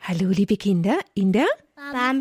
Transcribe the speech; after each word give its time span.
Hallo, 0.00 0.30
liebe 0.30 0.56
Kinder, 0.56 0.98
in 1.14 1.32
der 1.32 1.46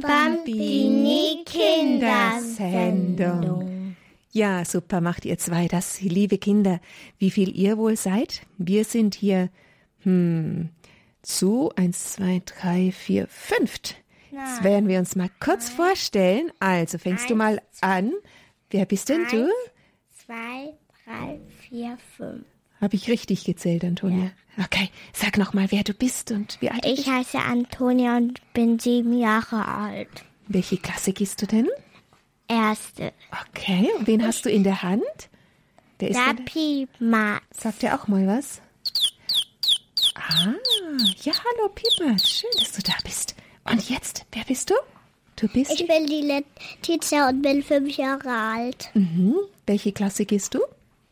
Bambini 0.02 1.44
Kindersendung. 1.46 3.96
Ja, 4.32 4.66
super, 4.66 5.02
macht 5.02 5.26
ihr 5.26 5.38
zwei 5.38 5.68
das, 5.68 6.02
liebe 6.02 6.38
Kinder. 6.38 6.80
Wie 7.20 7.32
viel 7.32 7.56
ihr 7.56 7.78
wohl 7.78 7.96
seid? 7.96 8.42
Wir 8.58 8.84
sind 8.84 9.16
hier, 9.16 9.50
hm, 10.00 10.70
zu 11.22 11.72
eins, 11.76 12.14
zwei, 12.14 12.42
drei, 12.46 12.92
vier, 12.92 13.28
fünft. 13.28 13.96
Jetzt 14.32 14.64
werden 14.64 14.88
wir 14.90 15.00
uns 15.00 15.16
mal 15.16 15.30
kurz 15.40 15.70
vorstellen. 15.70 16.52
Also 16.60 16.98
fängst 16.98 17.30
du 17.30 17.36
mal 17.36 17.62
an. 17.82 18.12
Wer 18.70 18.86
bist 18.86 19.08
denn 19.10 19.26
du? 19.32 19.48
Zwei, 20.26 20.74
drei, 21.06 21.40
vier, 21.62 21.98
fünf. 22.18 22.46
Habe 22.82 22.96
ich 22.96 23.10
richtig 23.10 23.46
gezählt, 23.46 23.86
Antonia? 23.86 24.32
Okay, 24.64 24.90
sag 25.14 25.38
noch 25.38 25.54
mal, 25.54 25.70
wer 25.72 25.84
du 25.84 25.94
bist 25.94 26.32
und 26.32 26.58
wie 26.62 26.70
alt 26.70 26.86
du 26.86 26.90
Ich 26.90 26.96
bist. 27.06 27.08
heiße 27.10 27.40
Antonia 27.40 28.16
und 28.18 28.40
bin 28.54 28.80
sieben 28.80 29.18
Jahre 29.18 29.68
alt. 29.68 30.08
Welche 30.48 30.78
Klasse 30.78 31.12
gehst 31.12 31.42
du 31.42 31.46
denn? 31.48 31.68
Erste. 32.48 33.12
Okay, 33.50 33.90
und 33.98 34.08
wen 34.08 34.26
hast 34.26 34.46
du 34.46 34.50
in 34.50 34.64
der 34.64 34.82
Hand? 34.84 35.02
Der 36.00 36.10
ist 36.10 36.18
der, 36.18 36.26
Lapi-Ma. 36.36 37.40
Sagt 37.52 37.84
er 37.84 38.00
auch 38.00 38.08
mal 38.08 38.28
was? 38.28 38.62
Ah, 40.16 40.54
ja, 41.24 41.34
hallo 41.34 41.70
Pieper, 41.74 42.18
schön, 42.20 42.50
dass 42.60 42.72
du 42.74 42.82
da 42.82 42.94
bist. 43.04 43.36
Und 43.70 43.90
jetzt, 43.90 44.26
wer 44.32 44.44
bist 44.46 44.70
du? 44.70 44.76
Du 45.36 45.48
bist, 45.50 45.72
Ich 45.72 45.86
bin 45.88 46.06
die 46.08 46.22
Letizia 46.22 47.28
und 47.28 47.42
bin 47.42 47.62
fünf 47.62 47.98
Jahre 47.98 48.30
alt. 48.32 48.90
mhm. 48.94 49.36
welche 49.68 49.92
Klasse 49.92 50.26
gehst 50.26 50.54
du? 50.54 50.60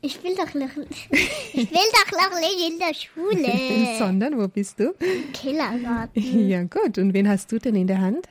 Ich 0.05 0.21
will 0.21 0.35
doch 0.35 0.53
noch, 0.53 0.67
ich 1.09 1.71
will 1.71 1.89
doch 1.93 2.11
noch 2.11 2.39
nicht 2.41 2.69
in 2.69 2.77
der 2.77 2.93
Schule. 2.93 3.95
Sondern, 3.97 4.37
wo 4.37 4.49
bist 4.49 4.77
du? 4.77 4.93
Kindergarten. 5.31 6.21
Ja, 6.49 6.63
gut, 6.63 6.97
und 6.97 7.13
wen 7.13 7.29
hast 7.29 7.49
du 7.53 7.57
denn 7.57 7.75
in 7.75 7.87
der 7.87 8.01
Hand? 8.01 8.27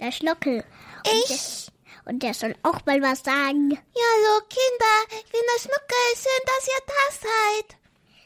Der 0.00 0.10
Schnuckel. 0.10 0.64
Ich. 1.04 1.68
Und 2.06 2.22
der 2.22 2.32
soll 2.32 2.54
auch 2.62 2.86
mal 2.86 3.02
was 3.02 3.22
sagen. 3.22 3.70
Ja, 3.72 3.78
hallo 4.14 4.46
Kinder, 4.48 5.18
ich 5.18 5.30
bin 5.30 5.40
der 5.54 5.60
Schnuckel. 5.60 6.04
Schön, 6.16 6.42
dass 6.46 6.68
ihr 6.72 6.82
da 6.86 7.04
seid. 7.20 7.76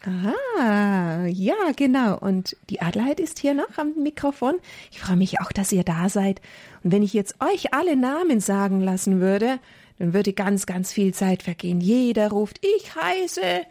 Ah, 0.07 1.27
ja, 1.27 1.73
genau. 1.75 2.17
Und 2.19 2.57
die 2.71 2.81
Adelheid 2.81 3.19
ist 3.19 3.41
hier 3.41 3.55
noch 3.55 3.77
am 3.77 3.95
Mikrofon. 3.95 4.55
Ich 4.93 5.01
freue 5.01 5.17
mich 5.17 5.41
auch, 5.41 5.51
dass 5.51 5.73
ihr 5.73 5.83
da 5.83 6.09
seid. 6.09 6.41
Und 6.85 6.93
wenn 6.93 7.03
ich 7.03 7.13
jetzt 7.13 7.35
euch 7.41 7.75
alle 7.75 7.97
Namen 7.97 8.39
sagen 8.39 8.81
lassen 8.81 9.21
würde, 9.21 9.59
dann 9.99 10.15
würde 10.15 10.33
ganz, 10.33 10.67
ganz 10.67 10.93
viel 10.93 11.13
Zeit 11.13 11.43
vergehen. 11.43 11.81
Jeder 11.81 12.31
ruft, 12.31 12.61
ich 12.65 12.95
heiße. 12.95 13.63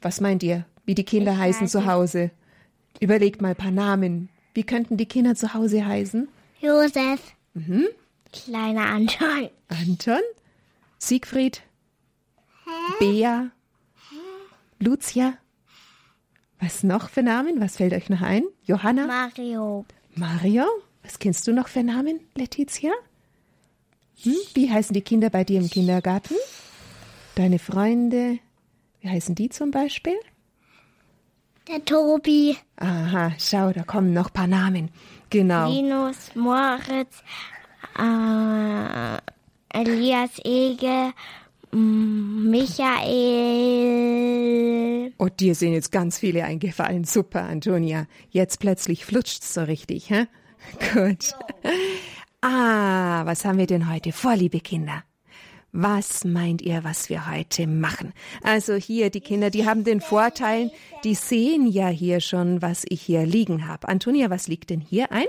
Was 0.00 0.20
meint 0.20 0.42
ihr, 0.42 0.66
wie 0.84 0.94
die 0.94 1.04
Kinder 1.04 1.38
heißen 1.38 1.68
zu 1.68 1.86
Hause? 1.86 2.30
Überlegt 3.00 3.40
mal 3.40 3.50
ein 3.50 3.56
paar 3.56 3.70
Namen. 3.70 4.28
Wie 4.54 4.64
könnten 4.64 4.96
die 4.96 5.06
Kinder 5.06 5.34
zu 5.34 5.54
Hause 5.54 5.86
heißen? 5.86 6.28
Josef. 6.60 7.34
Kleiner 8.32 8.86
Anton. 8.86 9.50
Anton? 9.68 10.20
Siegfried? 10.98 11.62
Bea? 12.98 13.50
Lucia? 14.78 15.34
Was 16.58 16.82
noch 16.82 17.08
für 17.08 17.22
Namen? 17.22 17.60
Was 17.60 17.76
fällt 17.76 17.92
euch 17.92 18.10
noch 18.10 18.22
ein? 18.22 18.44
Johanna? 18.64 19.06
Mario. 19.06 19.86
Mario? 20.14 20.64
Was 21.02 21.18
kennst 21.18 21.46
du 21.46 21.52
noch 21.52 21.68
für 21.68 21.82
Namen, 21.82 22.20
Letizia? 22.34 22.90
Hm? 24.22 24.36
Wie 24.54 24.70
heißen 24.70 24.92
die 24.92 25.00
Kinder 25.00 25.30
bei 25.30 25.44
dir 25.44 25.58
im 25.60 25.70
Kindergarten? 25.70 26.34
Deine 27.34 27.58
Freunde? 27.58 28.38
Wie 29.00 29.08
heißen 29.08 29.34
die 29.34 29.48
zum 29.48 29.70
Beispiel? 29.70 30.16
Der 31.68 31.84
Tobi. 31.84 32.56
Aha, 32.76 33.32
schau, 33.38 33.72
da 33.72 33.82
kommen 33.82 34.12
noch 34.12 34.26
ein 34.28 34.32
paar 34.32 34.46
Namen. 34.46 34.90
Genau. 35.30 35.70
Linus, 35.70 36.34
Moritz, 36.34 37.22
äh, 37.96 39.18
Elias 39.72 40.32
Ege, 40.44 41.12
mm, 41.70 42.50
Michael. 42.50 43.60
Und 45.16 45.40
dir 45.40 45.54
sind 45.54 45.72
jetzt 45.72 45.92
ganz 45.92 46.18
viele 46.18 46.44
eingefallen. 46.44 47.04
Super, 47.04 47.44
Antonia. 47.44 48.06
Jetzt 48.30 48.58
plötzlich 48.58 49.04
flutscht's 49.04 49.54
so 49.54 49.62
richtig, 49.62 50.10
hä? 50.10 50.26
Gut. 50.94 51.34
Ah, 52.42 53.26
was 53.26 53.44
haben 53.44 53.58
wir 53.58 53.66
denn 53.66 53.90
heute 53.90 54.12
vor, 54.12 54.34
liebe 54.34 54.60
Kinder? 54.60 55.04
Was 55.72 56.24
meint 56.24 56.62
ihr, 56.62 56.82
was 56.84 57.10
wir 57.10 57.30
heute 57.30 57.66
machen? 57.66 58.12
Also 58.42 58.74
hier, 58.74 59.10
die 59.10 59.20
Kinder, 59.20 59.50
die 59.50 59.66
haben 59.66 59.84
den 59.84 60.00
Vorteil, 60.00 60.72
die 61.04 61.14
sehen 61.14 61.66
ja 61.66 61.88
hier 61.88 62.20
schon, 62.20 62.62
was 62.62 62.84
ich 62.88 63.02
hier 63.02 63.26
liegen 63.26 63.68
habe. 63.68 63.88
Antonia, 63.88 64.30
was 64.30 64.48
liegt 64.48 64.70
denn 64.70 64.80
hier 64.80 65.12
ein? 65.12 65.26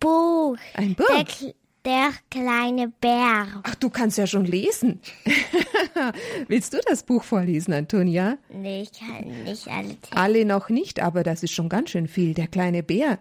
Buch. 0.00 0.56
Ein 0.74 0.94
Buch. 0.94 1.06
Der, 1.08 1.54
der 1.84 2.10
kleine 2.30 2.88
Bär. 2.88 3.46
Ach, 3.62 3.74
du 3.74 3.90
kannst 3.90 4.16
ja 4.16 4.26
schon 4.26 4.46
lesen. 4.46 5.00
Willst 6.48 6.72
du 6.72 6.78
das 6.88 7.02
Buch 7.02 7.22
vorlesen, 7.22 7.74
Antonia? 7.74 8.38
Nee, 8.48 8.82
ich 8.82 8.92
kann 8.98 9.44
nicht 9.44 9.68
alle. 9.68 9.96
Alle 10.10 10.44
noch 10.46 10.70
nicht, 10.70 11.00
aber 11.00 11.22
das 11.22 11.42
ist 11.42 11.52
schon 11.52 11.68
ganz 11.68 11.90
schön 11.90 12.08
viel, 12.08 12.32
der 12.32 12.46
kleine 12.46 12.82
Bär. 12.82 13.18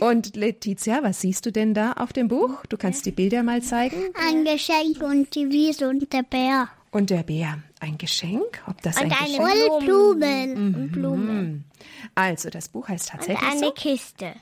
Und 0.00 0.36
Letizia, 0.36 1.02
was 1.02 1.20
siehst 1.20 1.46
du 1.46 1.52
denn 1.52 1.74
da 1.74 1.92
auf 1.92 2.12
dem 2.12 2.28
Buch? 2.28 2.64
Du 2.68 2.76
kannst 2.76 3.06
die 3.06 3.10
Bilder 3.12 3.42
mal 3.42 3.62
zeigen. 3.62 3.96
Ein 4.28 4.44
Geschenk 4.44 5.02
und 5.02 5.34
die 5.34 5.50
Wiese 5.50 5.88
und 5.88 6.12
der 6.12 6.22
Bär. 6.22 6.68
Und 6.92 7.10
der 7.10 7.22
Bär, 7.24 7.58
ein 7.80 7.98
Geschenk? 7.98 8.62
Ob 8.66 8.80
das 8.82 8.96
ein 8.96 9.06
Und 9.06 9.12
eine 9.20 9.36
Geschenk 9.38 9.68
Voll 9.68 9.80
Blumen. 9.84 10.74
Und 10.74 10.92
Blumen. 10.92 11.64
Also, 12.14 12.48
das 12.48 12.68
Buch 12.68 12.88
heißt 12.88 13.10
Und 13.12 13.18
tatsächlich 13.20 13.50
eine 13.50 13.60
so. 13.60 13.70
Kiste. 13.72 14.32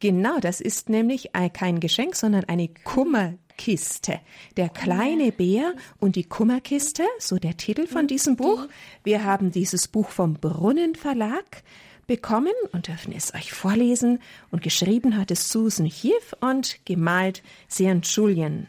Genau, 0.00 0.38
das 0.40 0.60
ist 0.60 0.88
nämlich 0.88 1.34
ein- 1.34 1.52
kein 1.52 1.78
Geschenk, 1.80 2.16
sondern 2.16 2.44
eine 2.44 2.68
Kummerkiste. 2.84 4.20
Der 4.56 4.68
kleine 4.68 5.30
Bär 5.32 5.74
und 6.00 6.16
die 6.16 6.24
Kummerkiste, 6.24 7.04
so 7.18 7.38
der 7.38 7.56
Titel 7.56 7.86
von 7.86 8.06
diesem 8.08 8.36
Buch. 8.36 8.66
Wir 9.04 9.24
haben 9.24 9.52
dieses 9.52 9.88
Buch 9.88 10.08
vom 10.08 10.34
Brunnen 10.34 10.94
Verlag 10.96 11.62
bekommen 12.12 12.52
und 12.72 12.88
dürfen 12.88 13.14
es 13.14 13.32
euch 13.32 13.54
vorlesen. 13.54 14.20
Und 14.50 14.62
geschrieben 14.62 15.16
hat 15.16 15.30
es 15.30 15.48
Susan 15.48 15.86
Heath 15.86 16.36
und 16.40 16.84
gemalt 16.84 17.42
Sean 17.68 18.02
Julian. 18.02 18.66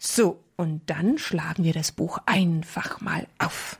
So, 0.00 0.40
und 0.56 0.82
dann 0.86 1.16
schlagen 1.16 1.62
wir 1.62 1.74
das 1.74 1.92
Buch 1.92 2.18
einfach 2.26 3.00
mal 3.00 3.28
auf. 3.38 3.78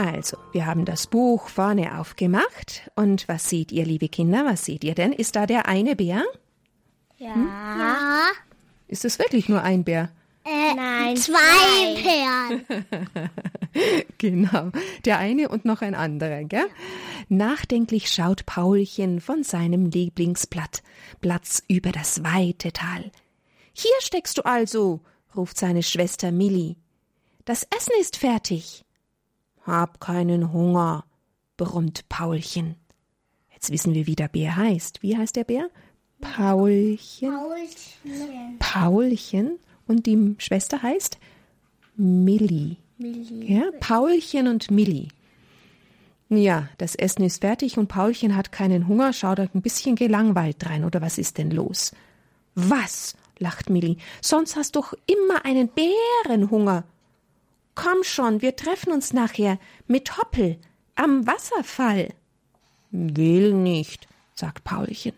Also, 0.00 0.38
wir 0.52 0.64
haben 0.64 0.86
das 0.86 1.06
Buch 1.06 1.50
vorne 1.50 1.98
aufgemacht. 1.98 2.90
Und 2.96 3.28
was 3.28 3.50
seht 3.50 3.70
ihr, 3.70 3.84
liebe 3.84 4.08
Kinder? 4.08 4.46
Was 4.46 4.64
seht 4.64 4.82
ihr 4.82 4.94
denn? 4.94 5.12
Ist 5.12 5.36
da 5.36 5.44
der 5.44 5.68
eine 5.68 5.94
Bär? 5.94 6.24
Ja. 7.18 7.34
ja. 7.36 8.22
Ist 8.88 9.04
es 9.04 9.18
wirklich 9.18 9.50
nur 9.50 9.62
ein 9.62 9.84
Bär? 9.84 10.10
Äh, 10.46 10.74
Nein. 10.74 11.16
Zwei 11.16 12.02
Bären. 12.02 13.30
Genau, 14.18 14.72
der 15.04 15.18
eine 15.18 15.48
und 15.48 15.64
noch 15.64 15.80
ein 15.80 15.94
anderer, 15.94 16.42
gell? 16.42 16.66
Nachdenklich 17.28 18.10
schaut 18.10 18.44
Paulchen 18.44 19.20
von 19.20 19.44
seinem 19.44 19.86
Lieblingsblatt 19.86 20.82
Platz 21.20 21.62
über 21.68 21.92
das 21.92 22.24
weite 22.24 22.72
Tal. 22.72 23.12
Hier 23.72 23.94
steckst 24.00 24.38
du 24.38 24.42
also, 24.42 25.00
ruft 25.36 25.56
seine 25.56 25.84
Schwester 25.84 26.32
Millie. 26.32 26.74
Das 27.44 27.62
Essen 27.74 27.92
ist 28.00 28.16
fertig. 28.16 28.84
Hab 29.66 30.00
keinen 30.00 30.52
Hunger, 30.52 31.04
brummt 31.56 32.08
Paulchen. 32.08 32.76
Jetzt 33.52 33.70
wissen 33.70 33.94
wir, 33.94 34.06
wie 34.06 34.16
der 34.16 34.28
Bär 34.28 34.56
heißt. 34.56 35.02
Wie 35.02 35.16
heißt 35.16 35.36
der 35.36 35.44
Bär? 35.44 35.68
Paulchen. 36.20 37.32
Paulchen. 38.58 39.58
Und 39.86 40.06
die 40.06 40.34
Schwester 40.38 40.82
heißt 40.82 41.18
Millie. 41.96 42.76
Ja, 42.98 43.64
Paulchen 43.80 44.48
und 44.48 44.70
Millie. 44.70 45.08
Ja, 46.28 46.68
das 46.78 46.94
Essen 46.94 47.24
ist 47.24 47.40
fertig 47.40 47.76
und 47.76 47.88
Paulchen 47.88 48.36
hat 48.36 48.52
keinen 48.52 48.86
Hunger, 48.86 49.12
schaut 49.12 49.40
ein 49.40 49.62
bisschen 49.62 49.96
gelangweilt 49.96 50.64
rein. 50.66 50.84
Oder 50.84 51.00
was 51.00 51.18
ist 51.18 51.38
denn 51.38 51.50
los? 51.50 51.92
Was? 52.54 53.16
lacht 53.40 53.70
Millie. 53.70 53.96
Sonst 54.20 54.54
hast 54.54 54.76
doch 54.76 54.94
immer 55.06 55.44
einen 55.44 55.68
Bärenhunger. 55.68 56.84
Komm 57.82 58.04
schon, 58.04 58.42
wir 58.42 58.56
treffen 58.56 58.92
uns 58.92 59.14
nachher 59.14 59.58
mit 59.86 60.18
Hoppel 60.18 60.58
am 60.96 61.26
Wasserfall. 61.26 62.12
Will 62.90 63.54
nicht, 63.54 64.06
sagt 64.34 64.64
Paulchen. 64.64 65.14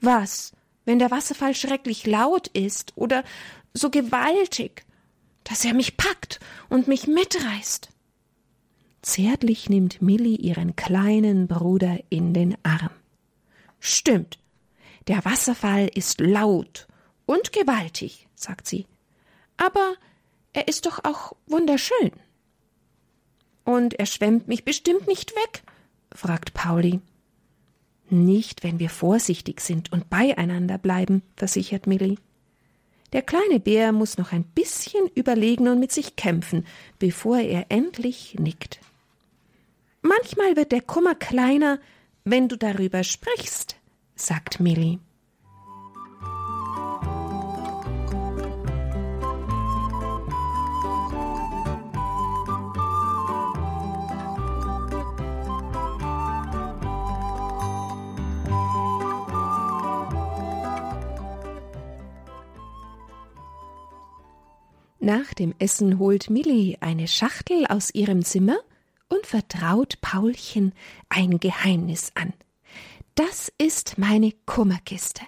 Was, 0.00 0.52
wenn 0.86 0.98
der 0.98 1.10
Wasserfall 1.10 1.54
schrecklich 1.54 2.06
laut 2.06 2.48
ist 2.48 2.94
oder 2.96 3.22
so 3.74 3.90
gewaltig, 3.90 4.86
dass 5.44 5.62
er 5.62 5.74
mich 5.74 5.98
packt 5.98 6.40
und 6.70 6.88
mich 6.88 7.06
mitreißt? 7.06 7.90
Zärtlich 9.02 9.68
nimmt 9.68 10.00
Millie 10.00 10.38
ihren 10.38 10.76
kleinen 10.76 11.48
Bruder 11.48 11.98
in 12.08 12.32
den 12.32 12.56
Arm. 12.62 12.92
Stimmt, 13.78 14.38
der 15.06 15.22
Wasserfall 15.26 15.90
ist 15.94 16.18
laut 16.18 16.86
und 17.26 17.52
gewaltig, 17.52 18.26
sagt 18.34 18.66
sie. 18.66 18.86
Aber 19.58 19.96
er 20.54 20.68
ist 20.68 20.86
doch 20.86 21.04
auch 21.04 21.34
wunderschön. 21.46 22.12
Und 23.64 23.94
er 23.94 24.06
schwemmt 24.06 24.48
mich 24.48 24.64
bestimmt 24.64 25.06
nicht 25.06 25.34
weg? 25.36 25.62
fragt 26.14 26.54
Pauli. 26.54 27.00
Nicht, 28.08 28.62
wenn 28.62 28.78
wir 28.78 28.90
vorsichtig 28.90 29.60
sind 29.60 29.92
und 29.92 30.08
beieinander 30.08 30.78
bleiben, 30.78 31.22
versichert 31.36 31.86
Millie. 31.86 32.16
Der 33.12 33.22
kleine 33.22 33.60
Bär 33.60 33.92
muss 33.92 34.18
noch 34.18 34.32
ein 34.32 34.44
bisschen 34.44 35.08
überlegen 35.14 35.68
und 35.68 35.80
mit 35.80 35.92
sich 35.92 36.16
kämpfen, 36.16 36.66
bevor 36.98 37.38
er 37.38 37.66
endlich 37.70 38.36
nickt. 38.38 38.80
Manchmal 40.02 40.56
wird 40.56 40.72
der 40.72 40.82
Kummer 40.82 41.14
kleiner, 41.14 41.80
wenn 42.24 42.48
du 42.48 42.56
darüber 42.56 43.02
sprichst, 43.02 43.76
sagt 44.14 44.60
Millie. 44.60 44.98
Nach 65.04 65.34
dem 65.34 65.54
Essen 65.58 65.98
holt 65.98 66.30
Millie 66.30 66.78
eine 66.80 67.08
Schachtel 67.08 67.66
aus 67.66 67.92
ihrem 67.92 68.24
Zimmer 68.24 68.56
und 69.10 69.26
vertraut 69.26 70.00
Paulchen 70.00 70.72
ein 71.10 71.38
Geheimnis 71.40 72.12
an. 72.14 72.32
Das 73.14 73.52
ist 73.58 73.98
meine 73.98 74.32
Kummerkiste. 74.46 75.20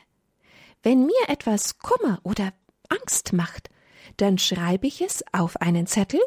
Wenn 0.82 1.04
mir 1.04 1.28
etwas 1.28 1.78
Kummer 1.78 2.20
oder 2.22 2.54
Angst 2.88 3.34
macht, 3.34 3.68
dann 4.16 4.38
schreibe 4.38 4.86
ich 4.86 5.02
es 5.02 5.22
auf 5.34 5.60
einen 5.60 5.86
Zettel 5.86 6.20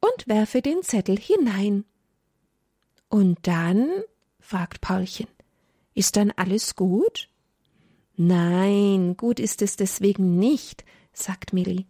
und 0.00 0.28
werfe 0.28 0.60
den 0.60 0.82
Zettel 0.82 1.18
hinein. 1.18 1.86
Und 3.08 3.38
dann? 3.46 3.88
fragt 4.40 4.82
Paulchen. 4.82 5.28
Ist 5.94 6.16
dann 6.16 6.32
alles 6.32 6.76
gut? 6.76 7.30
Nein, 8.18 9.16
gut 9.16 9.40
ist 9.40 9.62
es 9.62 9.76
deswegen 9.76 10.36
nicht, 10.38 10.84
sagt 11.14 11.54
Millie. 11.54 11.86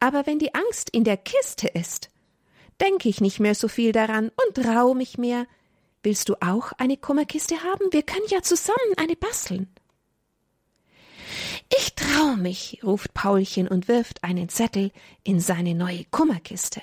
Aber 0.00 0.26
wenn 0.26 0.38
die 0.38 0.54
Angst 0.54 0.90
in 0.90 1.04
der 1.04 1.16
Kiste 1.16 1.68
ist, 1.68 2.10
denke 2.80 3.08
ich 3.08 3.20
nicht 3.20 3.40
mehr 3.40 3.54
so 3.54 3.68
viel 3.68 3.92
daran 3.92 4.30
und 4.30 4.64
trau 4.64 4.94
mich 4.94 5.18
mehr. 5.18 5.46
Willst 6.02 6.28
du 6.28 6.36
auch 6.40 6.72
eine 6.78 6.96
Kummerkiste 6.96 7.62
haben? 7.64 7.92
Wir 7.92 8.02
können 8.02 8.26
ja 8.28 8.42
zusammen 8.42 8.94
eine 8.96 9.16
basteln. 9.16 9.68
Ich 11.76 11.94
trau 11.94 12.36
mich, 12.36 12.80
ruft 12.82 13.12
Paulchen 13.14 13.68
und 13.68 13.88
wirft 13.88 14.24
einen 14.24 14.48
Zettel 14.48 14.92
in 15.24 15.40
seine 15.40 15.74
neue 15.74 16.04
Kummerkiste. 16.04 16.80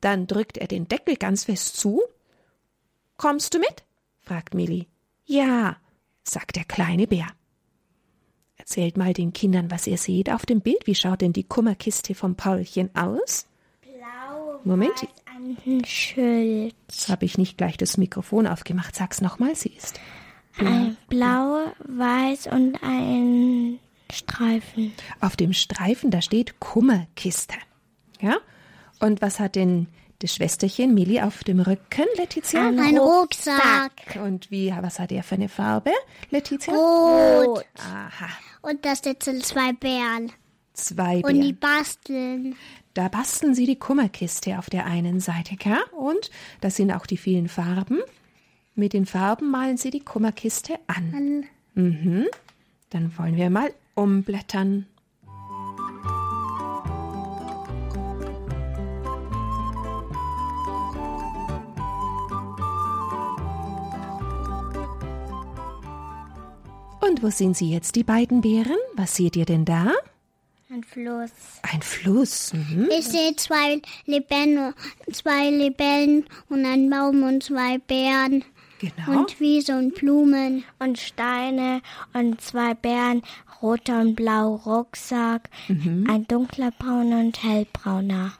Dann 0.00 0.26
drückt 0.26 0.58
er 0.58 0.66
den 0.66 0.88
Deckel 0.88 1.16
ganz 1.16 1.44
fest 1.44 1.76
zu. 1.76 2.02
Kommst 3.16 3.54
du 3.54 3.58
mit? 3.58 3.84
fragt 4.20 4.54
Millie. 4.54 4.86
Ja, 5.24 5.76
sagt 6.24 6.56
der 6.56 6.64
kleine 6.64 7.06
Bär. 7.06 7.26
Erzählt 8.68 8.98
mal 8.98 9.14
den 9.14 9.32
Kindern, 9.32 9.70
was 9.70 9.86
ihr 9.86 9.96
seht 9.96 10.30
auf 10.30 10.44
dem 10.44 10.60
Bild. 10.60 10.86
Wie 10.86 10.94
schaut 10.94 11.22
denn 11.22 11.32
die 11.32 11.42
Kummerkiste 11.42 12.14
vom 12.14 12.34
Paulchen 12.34 12.94
aus? 12.94 13.46
Blau. 13.80 14.60
Moment. 14.62 15.08
Ein 15.24 15.82
Schild. 15.86 16.74
Jetzt 16.86 17.08
habe 17.08 17.24
ich 17.24 17.38
nicht 17.38 17.56
gleich 17.56 17.78
das 17.78 17.96
Mikrofon 17.96 18.46
aufgemacht. 18.46 18.94
Sag's 18.94 19.22
nochmal, 19.22 19.56
sie 19.56 19.70
ist. 19.70 19.98
Ein 20.58 20.98
Blau, 21.08 21.72
Weiß 21.86 22.46
und 22.48 22.78
ein 22.82 23.78
Streifen. 24.12 24.92
Auf 25.22 25.34
dem 25.34 25.54
Streifen, 25.54 26.10
da 26.10 26.20
steht 26.20 26.60
Kummerkiste. 26.60 27.56
Ja? 28.20 28.36
Und 29.00 29.22
was 29.22 29.40
hat 29.40 29.56
denn 29.56 29.86
das 30.20 30.34
Schwesterchen 30.34 30.94
Milli 30.94 31.20
auf 31.20 31.44
dem 31.44 31.60
Rücken, 31.60 32.04
Letizia? 32.16 32.68
Ein 32.68 32.98
Rucksack. 32.98 34.18
Und 34.24 34.50
wie, 34.50 34.72
was 34.80 34.98
hat 34.98 35.12
er 35.12 35.22
für 35.22 35.36
eine 35.36 35.48
Farbe, 35.48 35.92
Letizia? 36.30 36.74
Rot. 36.74 37.64
Aha, 37.78 38.28
Und 38.62 38.84
da 38.84 38.96
sitzen 38.96 39.40
zwei 39.42 39.72
Bären. 39.72 40.32
zwei 40.74 41.22
Und 41.22 41.34
die 41.40 41.52
Bären. 41.52 41.58
basteln. 41.60 42.56
Da 42.94 43.08
basteln 43.08 43.54
sie 43.54 43.66
die 43.66 43.78
Kummerkiste 43.78 44.58
auf 44.58 44.70
der 44.70 44.86
einen 44.86 45.20
Seite, 45.20 45.56
ja? 45.64 45.78
Und 45.92 46.30
das 46.60 46.74
sind 46.76 46.90
auch 46.90 47.06
die 47.06 47.16
vielen 47.16 47.48
Farben. 47.48 48.00
Mit 48.74 48.92
den 48.92 49.06
Farben 49.06 49.50
malen 49.50 49.76
sie 49.76 49.90
die 49.90 50.00
Kummerkiste 50.00 50.78
an. 50.88 51.44
Mhm. 51.74 52.26
Dann 52.90 53.16
wollen 53.18 53.36
wir 53.36 53.50
mal 53.50 53.72
umblättern. 53.94 54.86
Und 67.18 67.24
wo 67.24 67.30
sind 67.30 67.56
sie 67.56 67.72
jetzt, 67.72 67.96
die 67.96 68.04
beiden 68.04 68.42
Bären? 68.42 68.76
Was 68.94 69.16
seht 69.16 69.34
ihr 69.34 69.44
denn 69.44 69.64
da? 69.64 69.90
Ein 70.70 70.84
Fluss. 70.84 71.32
Ein 71.62 71.82
Fluss. 71.82 72.52
Mhm. 72.52 72.88
Ich 72.96 73.06
sehe 73.06 73.34
zwei 73.34 73.82
Libellen, 74.06 74.72
zwei 75.10 75.50
Libellen 75.50 76.26
und 76.48 76.64
einen 76.64 76.88
Baum 76.88 77.24
und 77.24 77.42
zwei 77.42 77.78
Bären. 77.78 78.44
Genau. 78.78 79.18
Und 79.18 79.40
Wiese 79.40 79.76
und 79.76 79.96
Blumen. 79.96 80.62
Und 80.78 80.96
Steine 80.96 81.82
und 82.12 82.40
zwei 82.40 82.74
Bären, 82.74 83.22
roter 83.60 84.00
und 84.00 84.14
blau 84.14 84.54
Rucksack, 84.54 85.50
ein 85.68 86.24
dunkler 86.28 86.70
brauner 86.70 87.18
und 87.18 87.42
hellbrauner. 87.42 88.34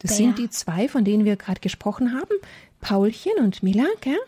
Das 0.00 0.10
Bär. 0.10 0.16
sind 0.16 0.38
die 0.38 0.50
zwei, 0.50 0.88
von 0.88 1.04
denen 1.04 1.24
wir 1.24 1.36
gerade 1.36 1.60
gesprochen 1.60 2.14
haben. 2.14 2.34
Paulchen 2.80 3.34
und 3.38 3.62
Mila, 3.62 3.86
gell? 4.00 4.18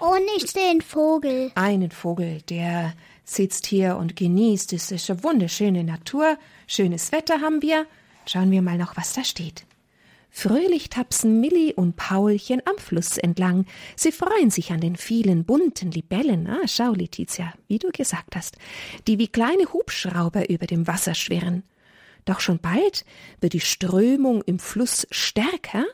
Und 0.00 0.22
ich 0.36 0.50
sehe 0.50 0.68
einen 0.68 0.80
Vogel. 0.80 1.52
Einen 1.54 1.92
Vogel, 1.92 2.42
der 2.48 2.94
sitzt 3.26 3.66
hier 3.66 3.96
und 3.96 4.16
genießt. 4.16 4.72
Eine 4.72 5.22
wunderschöne 5.22 5.84
Natur. 5.84 6.38
Schönes 6.66 7.12
Wetter 7.12 7.40
haben 7.42 7.60
wir. 7.60 7.86
Schauen 8.24 8.50
wir 8.50 8.62
mal 8.62 8.78
noch, 8.78 8.96
was 8.96 9.12
da 9.12 9.24
steht. 9.24 9.66
Fröhlich 10.30 10.90
tapsen 10.90 11.40
Milli 11.40 11.72
und 11.72 11.96
Paulchen 11.96 12.60
am 12.66 12.76
Fluss 12.76 13.16
entlang. 13.16 13.64
Sie 13.96 14.12
freuen 14.12 14.50
sich 14.50 14.70
an 14.70 14.80
den 14.80 14.96
vielen 14.96 15.44
bunten 15.44 15.90
Libellen. 15.90 16.46
Ah, 16.46 16.66
schau, 16.66 16.92
Letizia, 16.92 17.54
wie 17.68 17.78
du 17.78 17.90
gesagt 17.90 18.36
hast, 18.36 18.58
die 19.06 19.18
wie 19.18 19.28
kleine 19.28 19.72
Hubschrauber 19.72 20.50
über 20.50 20.66
dem 20.66 20.86
Wasser 20.86 21.14
schwirren. 21.14 21.62
Doch 22.26 22.40
schon 22.40 22.58
bald 22.58 23.06
wird 23.40 23.54
die 23.54 23.60
Strömung 23.60 24.42
im 24.42 24.58
Fluss 24.58 25.06
stärker 25.10 25.86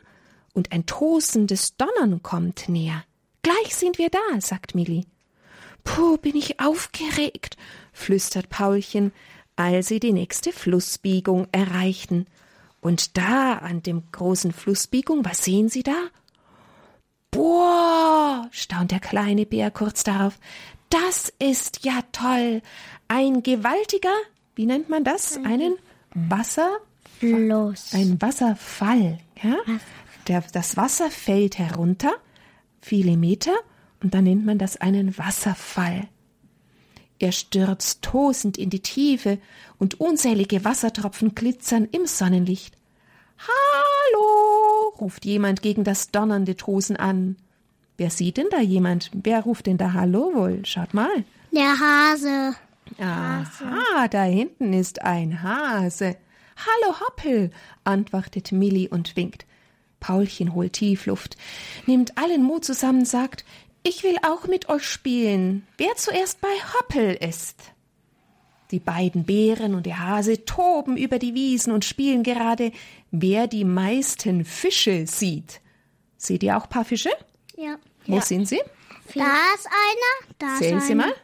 und 0.54 0.72
ein 0.72 0.86
tosendes 0.86 1.76
Donnern 1.76 2.22
kommt 2.22 2.68
näher. 2.68 3.04
Gleich 3.42 3.76
sind 3.76 3.98
wir 3.98 4.08
da, 4.08 4.40
sagt 4.40 4.74
Milli. 4.74 5.06
Puh, 5.84 6.16
bin 6.18 6.36
ich 6.36 6.60
aufgeregt, 6.60 7.56
flüstert 7.92 8.48
Paulchen, 8.48 9.12
als 9.56 9.88
sie 9.88 10.00
die 10.00 10.12
nächste 10.12 10.52
Flussbiegung 10.52 11.48
erreichten. 11.52 12.26
Und 12.80 13.16
da 13.16 13.54
an 13.54 13.82
dem 13.82 14.02
großen 14.10 14.52
Flussbiegung, 14.52 15.24
was 15.24 15.44
sehen 15.44 15.68
sie 15.68 15.82
da? 15.82 15.96
Boah, 17.30 18.48
staunt 18.50 18.90
der 18.90 19.00
kleine 19.00 19.46
Bär 19.46 19.70
kurz 19.70 20.04
darauf. 20.04 20.38
Das 20.90 21.32
ist 21.38 21.84
ja 21.84 22.00
toll. 22.12 22.60
Ein 23.08 23.42
gewaltiger, 23.42 24.14
wie 24.54 24.66
nennt 24.66 24.88
man 24.88 25.04
das? 25.04 25.36
Einen 25.38 25.76
Wasser, 26.14 26.70
Fluss. 27.18 27.94
ein 27.94 28.20
Wasserfall. 28.20 29.18
Ja? 29.42 29.56
Der, 30.28 30.42
das 30.52 30.76
Wasser 30.76 31.10
fällt 31.10 31.58
herunter, 31.58 32.12
viele 32.80 33.16
Meter, 33.16 33.54
und 34.02 34.14
dann 34.14 34.24
nennt 34.24 34.44
man 34.44 34.58
das 34.58 34.76
einen 34.76 35.16
Wasserfall. 35.16 36.08
Er 37.18 37.32
stürzt 37.32 38.02
tosend 38.02 38.58
in 38.58 38.68
die 38.68 38.80
Tiefe, 38.80 39.38
und 39.78 40.00
unzählige 40.00 40.64
Wassertropfen 40.64 41.34
glitzern 41.34 41.88
im 41.90 42.06
Sonnenlicht. 42.06 42.76
Hallo, 43.38 44.94
ruft 45.00 45.24
jemand 45.24 45.62
gegen 45.62 45.84
das 45.84 46.10
donnernde 46.10 46.56
Tosen 46.56 46.96
an. 46.96 47.36
Wer 47.96 48.10
sieht 48.10 48.36
denn 48.36 48.46
da 48.50 48.60
jemand? 48.60 49.10
Wer 49.12 49.40
ruft 49.42 49.66
denn 49.66 49.78
da 49.78 49.92
Hallo 49.92 50.32
wohl? 50.34 50.64
Schaut 50.64 50.94
mal. 50.94 51.24
Der 51.52 51.78
Hase. 51.78 52.56
Aha, 52.98 54.08
da 54.08 54.24
hinten 54.24 54.72
ist 54.72 55.02
ein 55.02 55.42
Hase. 55.42 56.16
Hallo 56.56 56.94
Hoppel, 57.00 57.50
antwortet 57.84 58.52
Milli 58.52 58.88
und 58.88 59.16
winkt. 59.16 59.46
Paulchen 60.02 60.54
holt 60.54 60.74
Tiefluft, 60.74 61.36
nimmt 61.86 62.18
allen 62.18 62.42
Mut 62.42 62.64
zusammen, 62.64 63.04
sagt, 63.04 63.44
ich 63.82 64.02
will 64.04 64.16
auch 64.26 64.46
mit 64.46 64.68
euch 64.68 64.84
spielen, 64.84 65.66
wer 65.78 65.94
zuerst 65.96 66.40
bei 66.40 66.48
Hoppel 66.74 67.14
ist. 67.14 67.56
Die 68.70 68.78
beiden 68.78 69.24
Bären 69.24 69.74
und 69.74 69.84
der 69.86 69.98
Hase 69.98 70.44
toben 70.46 70.96
über 70.96 71.18
die 71.18 71.34
Wiesen 71.34 71.72
und 71.72 71.84
spielen 71.84 72.22
gerade, 72.22 72.72
wer 73.10 73.46
die 73.46 73.64
meisten 73.64 74.44
Fische 74.44 75.06
sieht. 75.06 75.60
Seht 76.16 76.42
ihr 76.42 76.56
auch 76.56 76.64
ein 76.64 76.70
paar 76.70 76.84
Fische? 76.84 77.10
Ja. 77.56 77.76
Wo 78.06 78.20
sind 78.20 78.48
sie? 78.48 78.60
Da 79.14 79.36
ist 79.54 79.66
einer, 79.66 80.34
da 80.38 80.56
Zählen 80.58 80.78
ist 80.78 80.86
Sie 80.86 80.92
einer. 80.92 81.06
mal. 81.08 81.14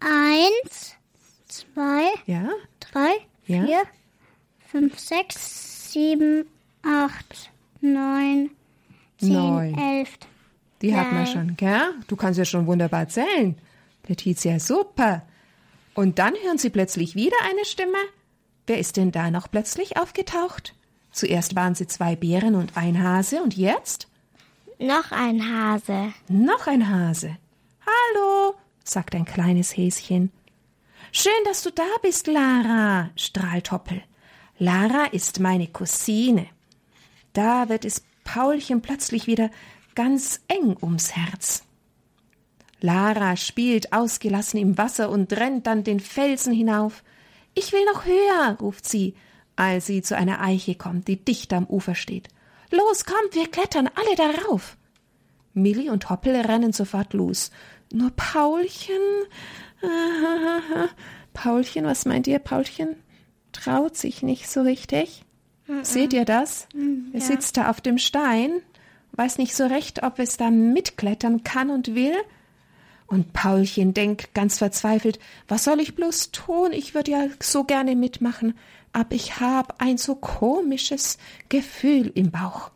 Eins, 0.00 0.94
zwei, 1.46 2.08
Ja, 2.26 2.48
drei, 2.80 3.12
Ja. 3.46 3.64
vier, 3.66 3.82
fünf, 4.70 4.98
sechs, 4.98 5.92
sieben, 5.92 6.46
acht, 6.82 7.50
neun, 7.80 8.50
zehn, 9.18 9.32
Neun. 9.32 9.78
elf. 9.78 10.10
Die 10.82 10.96
hat 10.96 11.12
man 11.12 11.24
Nein. 11.24 11.32
schon, 11.32 11.56
gell? 11.56 11.94
Du 12.08 12.16
kannst 12.16 12.38
ja 12.38 12.44
schon 12.44 12.66
wunderbar 12.66 13.08
zählen. 13.08 13.56
Letizia, 14.06 14.58
super. 14.58 15.22
Und 15.94 16.18
dann 16.18 16.34
hören 16.42 16.58
sie 16.58 16.70
plötzlich 16.70 17.14
wieder 17.14 17.36
eine 17.48 17.64
Stimme. 17.64 17.98
Wer 18.66 18.78
ist 18.78 18.96
denn 18.96 19.12
da 19.12 19.30
noch 19.30 19.50
plötzlich 19.50 19.96
aufgetaucht? 19.96 20.74
Zuerst 21.10 21.54
waren 21.54 21.74
sie 21.74 21.86
zwei 21.86 22.16
Bären 22.16 22.54
und 22.54 22.76
ein 22.76 23.02
Hase 23.02 23.42
und 23.42 23.56
jetzt? 23.56 24.08
Noch 24.78 25.12
ein 25.12 25.42
Hase. 25.42 26.12
Noch 26.28 26.66
ein 26.66 26.88
Hase. 26.88 27.36
Hallo, 27.86 28.54
sagt 28.82 29.14
ein 29.14 29.24
kleines 29.24 29.76
Häschen. 29.76 30.32
Schön, 31.12 31.32
dass 31.44 31.62
du 31.62 31.70
da 31.70 31.86
bist, 32.02 32.26
Lara, 32.26 33.10
strahlt 33.16 33.70
Hoppel. 33.70 34.02
Lara 34.58 35.06
ist 35.12 35.40
meine 35.40 35.66
Cousine. 35.66 36.46
Da 37.32 37.68
wird 37.68 37.84
es 37.84 38.02
Paulchen 38.24 38.80
plötzlich 38.80 39.26
wieder 39.26 39.50
ganz 39.94 40.40
eng 40.48 40.76
ums 40.80 41.16
Herz. 41.16 41.64
Lara 42.80 43.36
spielt 43.36 43.92
ausgelassen 43.92 44.58
im 44.58 44.76
Wasser 44.76 45.08
und 45.08 45.32
rennt 45.32 45.66
dann 45.66 45.84
den 45.84 46.00
Felsen 46.00 46.52
hinauf. 46.52 47.02
Ich 47.54 47.72
will 47.72 47.84
noch 47.84 48.04
höher, 48.04 48.56
ruft 48.60 48.88
sie, 48.88 49.14
als 49.56 49.86
sie 49.86 50.02
zu 50.02 50.16
einer 50.16 50.40
Eiche 50.40 50.74
kommt, 50.74 51.06
die 51.08 51.22
dicht 51.22 51.52
am 51.52 51.66
Ufer 51.66 51.94
steht. 51.94 52.28
Los, 52.70 53.04
kommt, 53.04 53.34
wir 53.34 53.48
klettern 53.48 53.88
alle 53.94 54.16
darauf. 54.16 54.76
Milli 55.54 55.90
und 55.90 56.08
Hoppel 56.10 56.34
rennen 56.34 56.72
sofort 56.72 57.12
los. 57.12 57.50
Nur 57.92 58.10
Paulchen. 58.10 58.94
Paulchen, 61.34 61.84
was 61.84 62.06
meint 62.06 62.26
ihr, 62.26 62.38
Paulchen? 62.38 62.96
Traut 63.52 63.96
sich 63.96 64.22
nicht 64.22 64.48
so 64.50 64.62
richtig. 64.62 65.24
Seht 65.82 66.12
ihr 66.12 66.24
das? 66.24 66.66
er 67.12 67.20
sitzt 67.20 67.56
da 67.56 67.70
auf 67.70 67.80
dem 67.80 67.98
Stein, 67.98 68.62
weiß 69.12 69.38
nicht 69.38 69.54
so 69.54 69.66
recht, 69.66 70.02
ob 70.02 70.18
es 70.18 70.36
da 70.36 70.50
mitklettern 70.50 71.44
kann 71.44 71.70
und 71.70 71.94
will. 71.94 72.14
Und 73.06 73.32
Paulchen 73.32 73.92
denkt 73.92 74.34
ganz 74.34 74.58
verzweifelt, 74.58 75.18
was 75.48 75.64
soll 75.64 75.80
ich 75.80 75.94
bloß 75.94 76.30
tun? 76.32 76.72
Ich 76.72 76.94
würde 76.94 77.10
ja 77.10 77.26
so 77.40 77.64
gerne 77.64 77.94
mitmachen, 77.94 78.54
aber 78.92 79.14
ich 79.14 79.38
habe 79.38 79.74
ein 79.78 79.98
so 79.98 80.14
komisches 80.14 81.18
Gefühl 81.48 82.10
im 82.14 82.30
Bauch. 82.30 82.70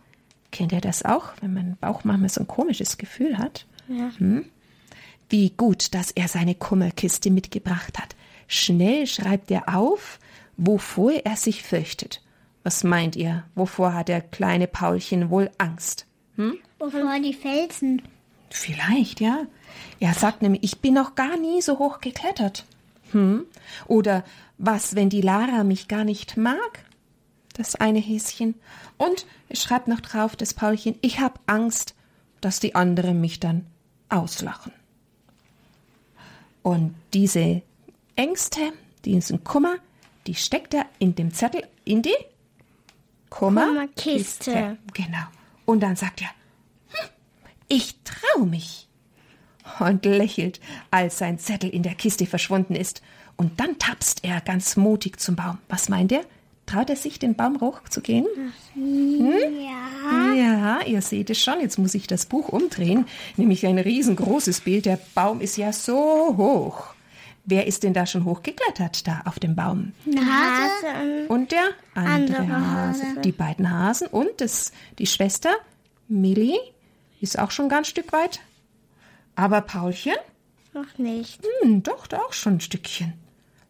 Kennt 0.50 0.72
ihr 0.72 0.80
das 0.80 1.04
auch, 1.04 1.32
wenn 1.40 1.54
man 1.54 1.76
Bauch 1.80 2.04
manchmal 2.04 2.28
so 2.28 2.42
ein 2.42 2.46
komisches 2.46 2.98
Gefühl 2.98 3.38
hat? 3.38 3.66
Hm? 4.18 4.46
Wie 5.28 5.50
gut, 5.50 5.94
dass 5.94 6.10
er 6.10 6.28
seine 6.28 6.54
Kummerkiste 6.54 7.30
mitgebracht 7.30 7.98
hat. 7.98 8.14
Schnell 8.46 9.06
schreibt 9.06 9.50
er 9.50 9.76
auf, 9.76 10.18
wovor 10.56 11.12
er 11.12 11.36
sich 11.36 11.62
fürchtet. 11.62 12.22
Was 12.62 12.84
meint 12.84 13.16
ihr? 13.16 13.44
Wovor 13.54 13.94
hat 13.94 14.08
der 14.08 14.20
kleine 14.20 14.66
Paulchen 14.66 15.30
wohl 15.30 15.50
Angst? 15.58 16.05
Wovor 16.78 17.20
die 17.20 17.34
Felsen? 17.34 18.02
Vielleicht, 18.50 19.20
ja. 19.20 19.46
Er 20.00 20.14
sagt 20.14 20.42
nämlich, 20.42 20.62
ich 20.62 20.78
bin 20.80 20.94
noch 20.94 21.14
gar 21.14 21.36
nie 21.36 21.62
so 21.62 21.78
hoch 21.78 22.00
geklettert. 22.00 22.64
Hm? 23.12 23.44
Oder 23.86 24.24
was, 24.58 24.94
wenn 24.94 25.08
die 25.08 25.20
Lara 25.20 25.64
mich 25.64 25.88
gar 25.88 26.04
nicht 26.04 26.36
mag? 26.36 26.84
Das 27.54 27.74
eine 27.74 27.98
Häschen. 27.98 28.54
Und 28.98 29.26
es 29.48 29.62
schreibt 29.62 29.88
noch 29.88 30.00
drauf, 30.00 30.36
das 30.36 30.54
Paulchen, 30.54 30.96
ich 31.00 31.20
hab 31.20 31.40
Angst, 31.46 31.94
dass 32.40 32.60
die 32.60 32.74
anderen 32.74 33.20
mich 33.20 33.40
dann 33.40 33.66
auslachen. 34.08 34.72
Und 36.62 36.94
diese 37.14 37.62
Ängste, 38.16 38.72
diesen 39.04 39.44
Kummer, 39.44 39.76
die 40.26 40.34
steckt 40.34 40.74
er 40.74 40.86
in 40.98 41.14
dem 41.14 41.32
Zettel 41.32 41.62
in 41.84 42.02
die 42.02 42.16
Kummer 43.30 43.66
Kummerkiste. 43.66 44.76
Genau. 44.92 45.26
Und 45.66 45.80
dann 45.80 45.96
sagt 45.96 46.23
er, 46.23 46.28
hm, 46.88 47.08
ich 47.68 47.96
trau 48.04 48.46
mich. 48.46 48.88
Und 49.80 50.06
lächelt, 50.06 50.61
als 50.90 51.18
sein 51.18 51.38
Zettel 51.38 51.68
in 51.68 51.82
der 51.82 51.94
Kiste 51.94 52.25
verschwunden 52.25 52.75
ist. 52.75 53.02
Und 53.37 53.61
dann 53.61 53.78
tapst 53.78 54.25
er 54.25 54.40
ganz 54.40 54.76
mutig 54.76 55.20
zum 55.20 55.37
Baum. 55.37 55.58
Was 55.68 55.88
meint 55.88 56.12
er? 56.12 56.23
Traut 56.66 56.88
er 56.88 56.96
sich, 56.96 57.18
den 57.18 57.35
Baum 57.35 57.61
hochzugehen? 57.61 58.26
Ja. 58.75 60.35
Ja, 60.35 60.80
ihr 60.87 61.02
seht 61.02 61.30
es 61.30 61.40
schon. 61.40 61.61
Jetzt 61.61 61.78
muss 61.78 61.94
ich 61.94 62.06
das 62.06 62.26
Buch 62.26 62.49
umdrehen. 62.49 63.06
Nämlich 63.37 63.66
ein 63.66 63.78
riesengroßes 63.78 64.62
Bild. 64.62 64.87
Der 64.87 64.99
Baum 65.14 65.40
ist 65.40 65.56
ja 65.56 65.73
so 65.73 66.35
hoch. 66.37 66.95
Wer 67.48 67.68
ist 67.68 67.84
denn 67.84 67.94
da 67.94 68.06
schon 68.06 68.24
hochgeklettert, 68.24 69.06
da 69.06 69.22
auf 69.24 69.38
dem 69.38 69.54
Baum? 69.54 69.92
Hase. 70.04 71.28
Und 71.28 71.52
der 71.52 71.68
andere, 71.94 72.38
Andere 72.38 72.48
Hase. 72.48 73.04
Hase. 73.04 73.20
Die 73.20 73.32
beiden 73.32 73.70
Hasen 73.70 74.08
und 74.08 74.28
das, 74.38 74.72
die 74.98 75.06
Schwester 75.06 75.50
Millie 76.08 76.58
ist 77.20 77.38
auch 77.38 77.52
schon 77.52 77.66
ein 77.66 77.70
ganz 77.70 77.86
Stück 77.86 78.12
weit. 78.12 78.40
Aber 79.36 79.60
Paulchen? 79.60 80.16
Noch 80.74 80.98
nicht. 80.98 81.40
Hm, 81.62 81.84
doch, 81.84 82.08
da 82.08 82.18
auch 82.18 82.32
schon 82.32 82.54
ein 82.54 82.60
Stückchen. 82.60 83.12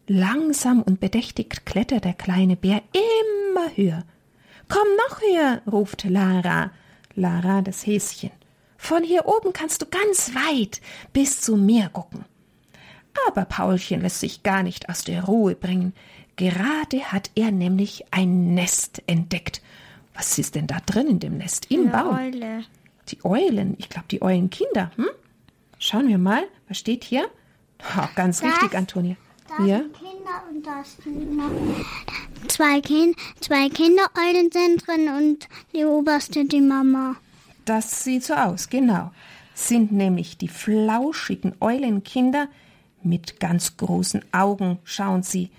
Langsam 0.07 0.81
und 0.81 0.99
bedächtig 0.99 1.63
klettert 1.65 2.05
der 2.05 2.13
kleine 2.13 2.55
Bär 2.55 2.81
immer 2.93 3.69
höher. 3.75 4.03
Komm 4.69 4.87
noch 5.07 5.21
höher, 5.21 5.61
ruft 5.71 6.03
Lara. 6.05 6.71
Lara, 7.13 7.61
das 7.61 7.85
Häschen. 7.85 8.31
Von 8.77 9.03
hier 9.03 9.27
oben 9.27 9.53
kannst 9.53 9.83
du 9.83 9.85
ganz 9.85 10.33
weit 10.33 10.81
bis 11.13 11.41
zum 11.41 11.65
Meer 11.65 11.89
gucken. 11.89 12.25
Aber 13.27 13.45
Paulchen 13.45 14.01
lässt 14.01 14.19
sich 14.19 14.43
gar 14.43 14.63
nicht 14.63 14.89
aus 14.89 15.03
der 15.03 15.23
Ruhe 15.25 15.55
bringen. 15.55 15.93
Gerade 16.35 16.99
hat 17.11 17.31
er 17.35 17.51
nämlich 17.51 18.05
ein 18.11 18.53
Nest 18.53 19.01
entdeckt. 19.07 19.61
Was 20.13 20.37
ist 20.37 20.55
denn 20.55 20.67
da 20.67 20.77
drin 20.85 21.07
in 21.07 21.19
dem 21.19 21.37
Nest? 21.37 21.71
Im 21.71 21.81
Eine 21.81 21.89
Baum. 21.91 22.15
Eule. 22.17 22.63
Die 23.09 23.23
Eulen, 23.23 23.75
ich 23.79 23.89
glaube, 23.89 24.07
die 24.11 24.21
Eulenkinder. 24.21 24.91
Hm? 24.97 25.07
Schauen 25.79 26.07
wir 26.07 26.17
mal, 26.17 26.43
was 26.67 26.77
steht 26.79 27.03
hier? 27.03 27.27
Oh, 27.97 28.07
ganz 28.15 28.41
Das- 28.41 28.49
richtig, 28.51 28.75
Antonia. 28.77 29.15
Da 29.57 29.63
Ja? 29.63 29.77
Kinder 29.79 30.43
und 30.51 30.65
da 30.65 30.83
sind 30.83 31.37
noch 31.37 31.49
zwei, 32.49 32.81
kind, 32.81 33.15
zwei 33.39 33.69
Kindereulen 33.69 34.51
sind 34.51 34.85
drin 34.85 35.07
und 35.07 35.47
die 35.73 35.85
oberste 35.85 36.43
die 36.45 36.59
Mama. 36.61 37.15
Das 37.65 38.03
sieht 38.03 38.25
so 38.25 38.33
aus, 38.33 38.69
genau. 38.69 39.11
Sind 39.53 39.91
nämlich 39.93 40.37
die 40.37 40.49
flauschigen 40.49 41.55
Eulenkinder 41.61 42.47
mit 43.03 43.39
ganz 43.39 43.77
großen 43.77 44.23
Augen, 44.31 44.79
schauen 44.83 45.23
sie. 45.23 45.49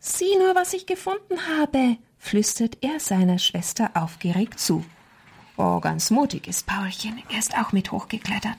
Sieh 0.00 0.36
nur, 0.38 0.54
was 0.54 0.72
ich 0.72 0.86
gefunden 0.86 1.38
habe, 1.58 1.96
flüstert 2.18 2.78
er 2.80 3.00
seiner 3.00 3.38
Schwester 3.38 3.90
aufgeregt 3.94 4.58
zu. 4.58 4.84
Oh, 5.56 5.80
ganz 5.80 6.10
mutig 6.10 6.46
ist 6.46 6.66
Paulchen. 6.66 7.20
Er 7.30 7.38
ist 7.38 7.56
auch 7.58 7.72
mit 7.72 7.90
hochgeklettert. 7.90 8.58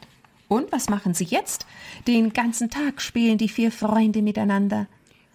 Und 0.50 0.72
was 0.72 0.90
machen 0.90 1.14
sie 1.14 1.26
jetzt? 1.26 1.66
Den 2.08 2.34
ganzen 2.34 2.70
Tag 2.70 3.02
spielen 3.02 3.38
die 3.38 3.50
vier 3.50 3.72
Freunde 3.72 4.22
miteinander. 4.22 4.88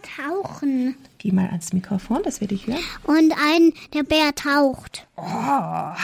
Tauchen. 0.03 0.97
Geh 1.19 1.33
mal 1.33 1.47
ans 1.47 1.73
Mikrofon, 1.73 2.21
das 2.23 2.43
will 2.43 2.53
ich 2.53 2.67
hören. 2.67 2.81
Und 3.05 3.33
ein, 3.33 3.73
der 3.95 4.03
Bär 4.03 4.35
taucht. 4.35 5.07
Oh, 5.17 5.97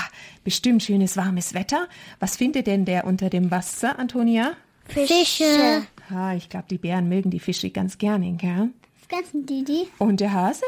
bestimmt 0.45 0.83
schönes 0.83 1.19
warmes 1.19 1.53
Wetter. 1.53 1.89
Was 2.19 2.37
findet 2.37 2.67
denn 2.67 2.87
der 2.87 3.05
unter 3.05 3.29
dem 3.29 3.51
Wasser, 3.51 3.99
Antonia? 3.99 4.53
Fische. 4.87 5.83
Ah, 6.13 6.35
ich 6.35 6.49
glaube, 6.49 6.67
die 6.71 6.79
Bären 6.79 7.09
mögen 7.09 7.31
die 7.31 7.41
Fische 7.41 7.71
ganz 7.71 7.99
gerne, 7.99 8.33
gell? 8.35 8.71
Was 8.99 9.09
ganzen 9.09 9.47
Didi? 9.47 9.89
Und 9.99 10.21
der 10.21 10.33
Hase? 10.33 10.65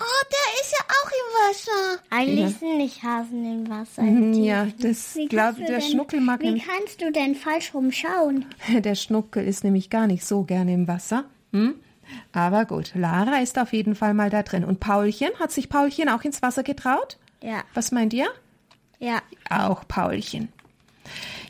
Oh, 0.00 0.24
der 0.30 0.60
ist 0.62 0.72
ja 0.72 0.84
auch 0.88 1.10
im 1.10 1.50
Wasser. 1.50 2.02
Eigentlich 2.10 2.56
sind 2.58 2.78
nicht 2.78 3.02
Hasen 3.02 3.44
im 3.44 3.68
Wasser. 3.70 4.02
Hm, 4.02 4.32
Ja, 4.34 4.66
das 4.80 5.14
Wie 5.16 5.26
glaube 5.26 5.58
kannst 5.58 5.60
ich, 5.60 5.66
du 5.66 5.72
der 5.72 5.80
denn- 5.80 5.90
Schnuckel 5.90 6.20
mag 6.20 6.40
Wie 6.40 6.58
kannst 6.58 7.00
du 7.00 7.12
denn 7.12 7.34
falsch 7.34 7.72
rumschauen? 7.74 8.46
der 8.80 8.94
Schnuckel 8.94 9.46
ist 9.46 9.64
nämlich 9.64 9.90
gar 9.90 10.06
nicht 10.06 10.24
so 10.24 10.42
gerne 10.44 10.72
im 10.74 10.88
Wasser. 10.88 11.24
Hm? 11.52 11.74
Aber 12.32 12.64
gut, 12.64 12.92
Lara 12.94 13.38
ist 13.38 13.58
auf 13.58 13.72
jeden 13.72 13.94
Fall 13.94 14.12
mal 14.14 14.28
da 14.30 14.42
drin. 14.42 14.64
Und 14.64 14.80
Paulchen, 14.80 15.30
hat 15.38 15.52
sich 15.52 15.68
Paulchen 15.68 16.08
auch 16.08 16.22
ins 16.24 16.42
Wasser 16.42 16.62
getraut? 16.62 17.18
Ja. 17.42 17.62
Was 17.74 17.92
meint 17.92 18.12
ihr? 18.12 18.26
Ja. 18.98 19.20
Auch 19.50 19.86
Paulchen. 19.86 20.48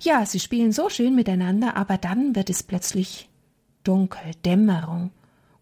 Ja, 0.00 0.26
sie 0.26 0.40
spielen 0.40 0.73
so 0.73 0.88
schön 0.88 1.14
miteinander, 1.14 1.76
aber 1.76 1.99
dann 1.99 2.35
wird 2.35 2.50
es 2.50 2.62
plötzlich 2.62 3.28
dunkel, 3.85 4.33
Dämmerung 4.45 5.11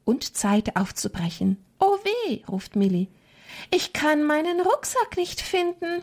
und 0.04 0.36
Zeit 0.36 0.76
aufzubrechen. 0.76 1.58
Oh 1.78 1.96
weh, 2.04 2.42
ruft 2.48 2.76
Millie. 2.76 3.08
Ich 3.70 3.92
kann 3.92 4.24
meinen 4.24 4.60
Rucksack 4.60 5.16
nicht 5.16 5.40
finden. 5.40 6.02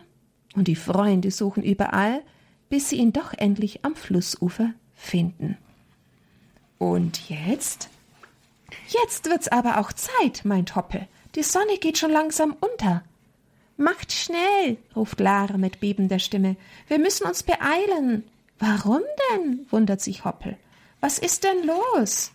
Und 0.55 0.67
die 0.67 0.75
Freunde 0.75 1.31
suchen 1.31 1.63
überall, 1.63 2.21
bis 2.69 2.89
sie 2.89 2.97
ihn 2.97 3.13
doch 3.13 3.33
endlich 3.33 3.85
am 3.85 3.95
Flussufer 3.95 4.73
finden. 4.95 5.57
Und 6.77 7.29
jetzt? 7.29 7.89
Jetzt 8.87 9.25
wird's 9.25 9.47
aber 9.47 9.79
auch 9.79 9.93
Zeit, 9.93 10.45
meint 10.45 10.75
Hoppe. 10.75 11.07
Die 11.35 11.43
Sonne 11.43 11.77
geht 11.79 11.97
schon 11.97 12.11
langsam 12.11 12.55
unter. 12.59 13.03
Macht 13.77 14.12
schnell, 14.12 14.77
ruft 14.96 15.19
Lara 15.19 15.57
mit 15.57 15.79
bebender 15.79 16.19
Stimme. 16.19 16.55
Wir 16.88 16.98
müssen 16.98 17.27
uns 17.27 17.43
beeilen. 17.43 18.24
Warum 18.60 19.01
denn? 19.31 19.67
wundert 19.69 20.01
sich 20.01 20.25
Hoppel. 20.25 20.57
Was 21.00 21.19
ist 21.19 21.43
denn 21.43 21.65
los? 21.65 22.31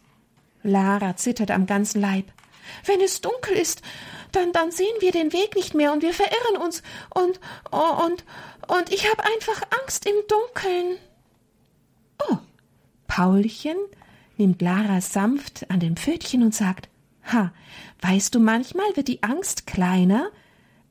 Lara 0.63 1.17
zittert 1.17 1.51
am 1.51 1.67
ganzen 1.67 2.01
Leib. 2.01 2.27
Wenn 2.85 3.01
es 3.01 3.21
dunkel 3.21 3.57
ist, 3.57 3.83
dann, 4.31 4.53
dann 4.53 4.71
sehen 4.71 4.95
wir 5.01 5.11
den 5.11 5.33
Weg 5.33 5.57
nicht 5.57 5.75
mehr 5.75 5.93
und 5.93 6.03
wir 6.03 6.15
verirren 6.15 6.57
uns 6.63 6.83
und, 7.15 7.41
oh, 7.71 8.05
und, 8.07 8.25
und 8.69 8.93
ich 8.93 9.11
habe 9.11 9.25
einfach 9.25 9.63
Angst 9.83 10.07
im 10.07 10.15
Dunkeln. 10.29 10.97
Oh, 12.31 12.39
Paulchen 13.09 13.77
nimmt 14.37 14.63
Lara 14.63 15.01
sanft 15.01 15.69
an 15.71 15.81
den 15.81 15.97
Pfötchen 15.97 16.43
und 16.43 16.55
sagt, 16.55 16.89
Ha, 17.33 17.53
weißt 18.01 18.35
du, 18.35 18.41
manchmal 18.41 18.97
wird 18.97 19.09
die 19.09 19.23
Angst 19.23 19.67
kleiner, 19.67 20.31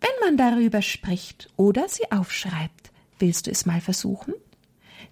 wenn 0.02 0.10
man 0.20 0.38
darüber 0.38 0.82
spricht 0.82 1.50
oder 1.56 1.88
sie 1.88 2.12
aufschreibt. 2.12 2.92
Willst 3.20 3.48
du 3.48 3.52
es 3.52 3.66
mal 3.66 3.82
versuchen? 3.82 4.34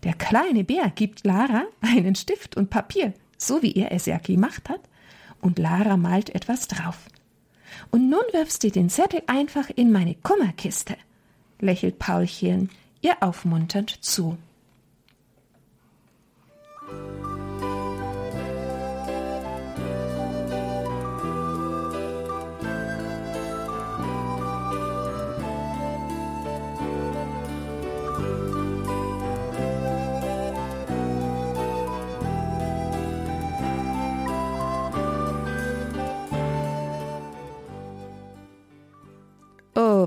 Der 0.04 0.14
kleine 0.14 0.64
Bär 0.64 0.90
gibt 0.90 1.26
Lara 1.26 1.64
einen 1.82 2.16
Stift 2.16 2.58
und 2.58 2.70
Papier, 2.70 3.14
so 3.38 3.62
wie 3.62 3.74
er 3.74 3.92
es 3.92 4.06
ja 4.06 4.18
gemacht 4.18 4.68
hat, 4.68 4.82
und 5.42 5.60
Lara 5.60 5.96
malt 5.96 6.34
etwas 6.36 6.68
drauf. 6.68 6.98
Und 7.92 8.10
nun 8.10 8.24
wirfst 8.34 8.64
du 8.64 8.72
den 8.72 8.90
Zettel 8.90 9.22
einfach 9.28 9.70
in 9.70 9.92
meine 9.92 10.16
Kummerkiste, 10.16 10.98
lächelt 11.60 12.00
Paulchen 12.00 12.70
ihr 13.02 13.22
aufmunternd 13.22 14.04
zu. 14.04 14.38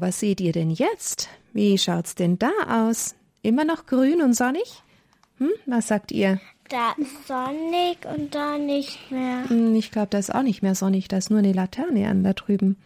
Was 0.03 0.21
seht 0.21 0.41
ihr 0.41 0.53
denn 0.53 0.71
jetzt? 0.71 1.31
Wie 1.53 1.79
schaut's 1.79 2.15
denn 2.15 2.39
da 2.39 2.51
aus? 2.69 3.15
Immer 3.41 3.65
noch 3.65 3.87
grün 3.87 4.21
und 4.21 4.35
sonnig? 4.35 4.83
Hm, 5.39 5.53
was 5.65 5.89
sagt 5.89 6.13
ihr? 6.13 6.41
Da 6.69 6.93
ist 6.99 7.27
sonnig 7.27 7.99
und 8.13 8.35
da 8.35 8.59
nicht 8.59 9.11
mehr. 9.11 9.49
Hm, 9.49 9.75
ich 9.75 9.91
glaube, 9.91 10.09
da 10.11 10.19
ist 10.19 10.35
auch 10.35 10.43
nicht 10.43 10.63
mehr 10.63 10.75
sonnig, 10.75 11.09
da 11.09 11.17
ist 11.19 11.31
nur 11.31 11.39
eine 11.39 11.53
Laterne 11.53 12.09
an 12.09 12.23
da 12.25 12.33
drüben. 12.33 12.77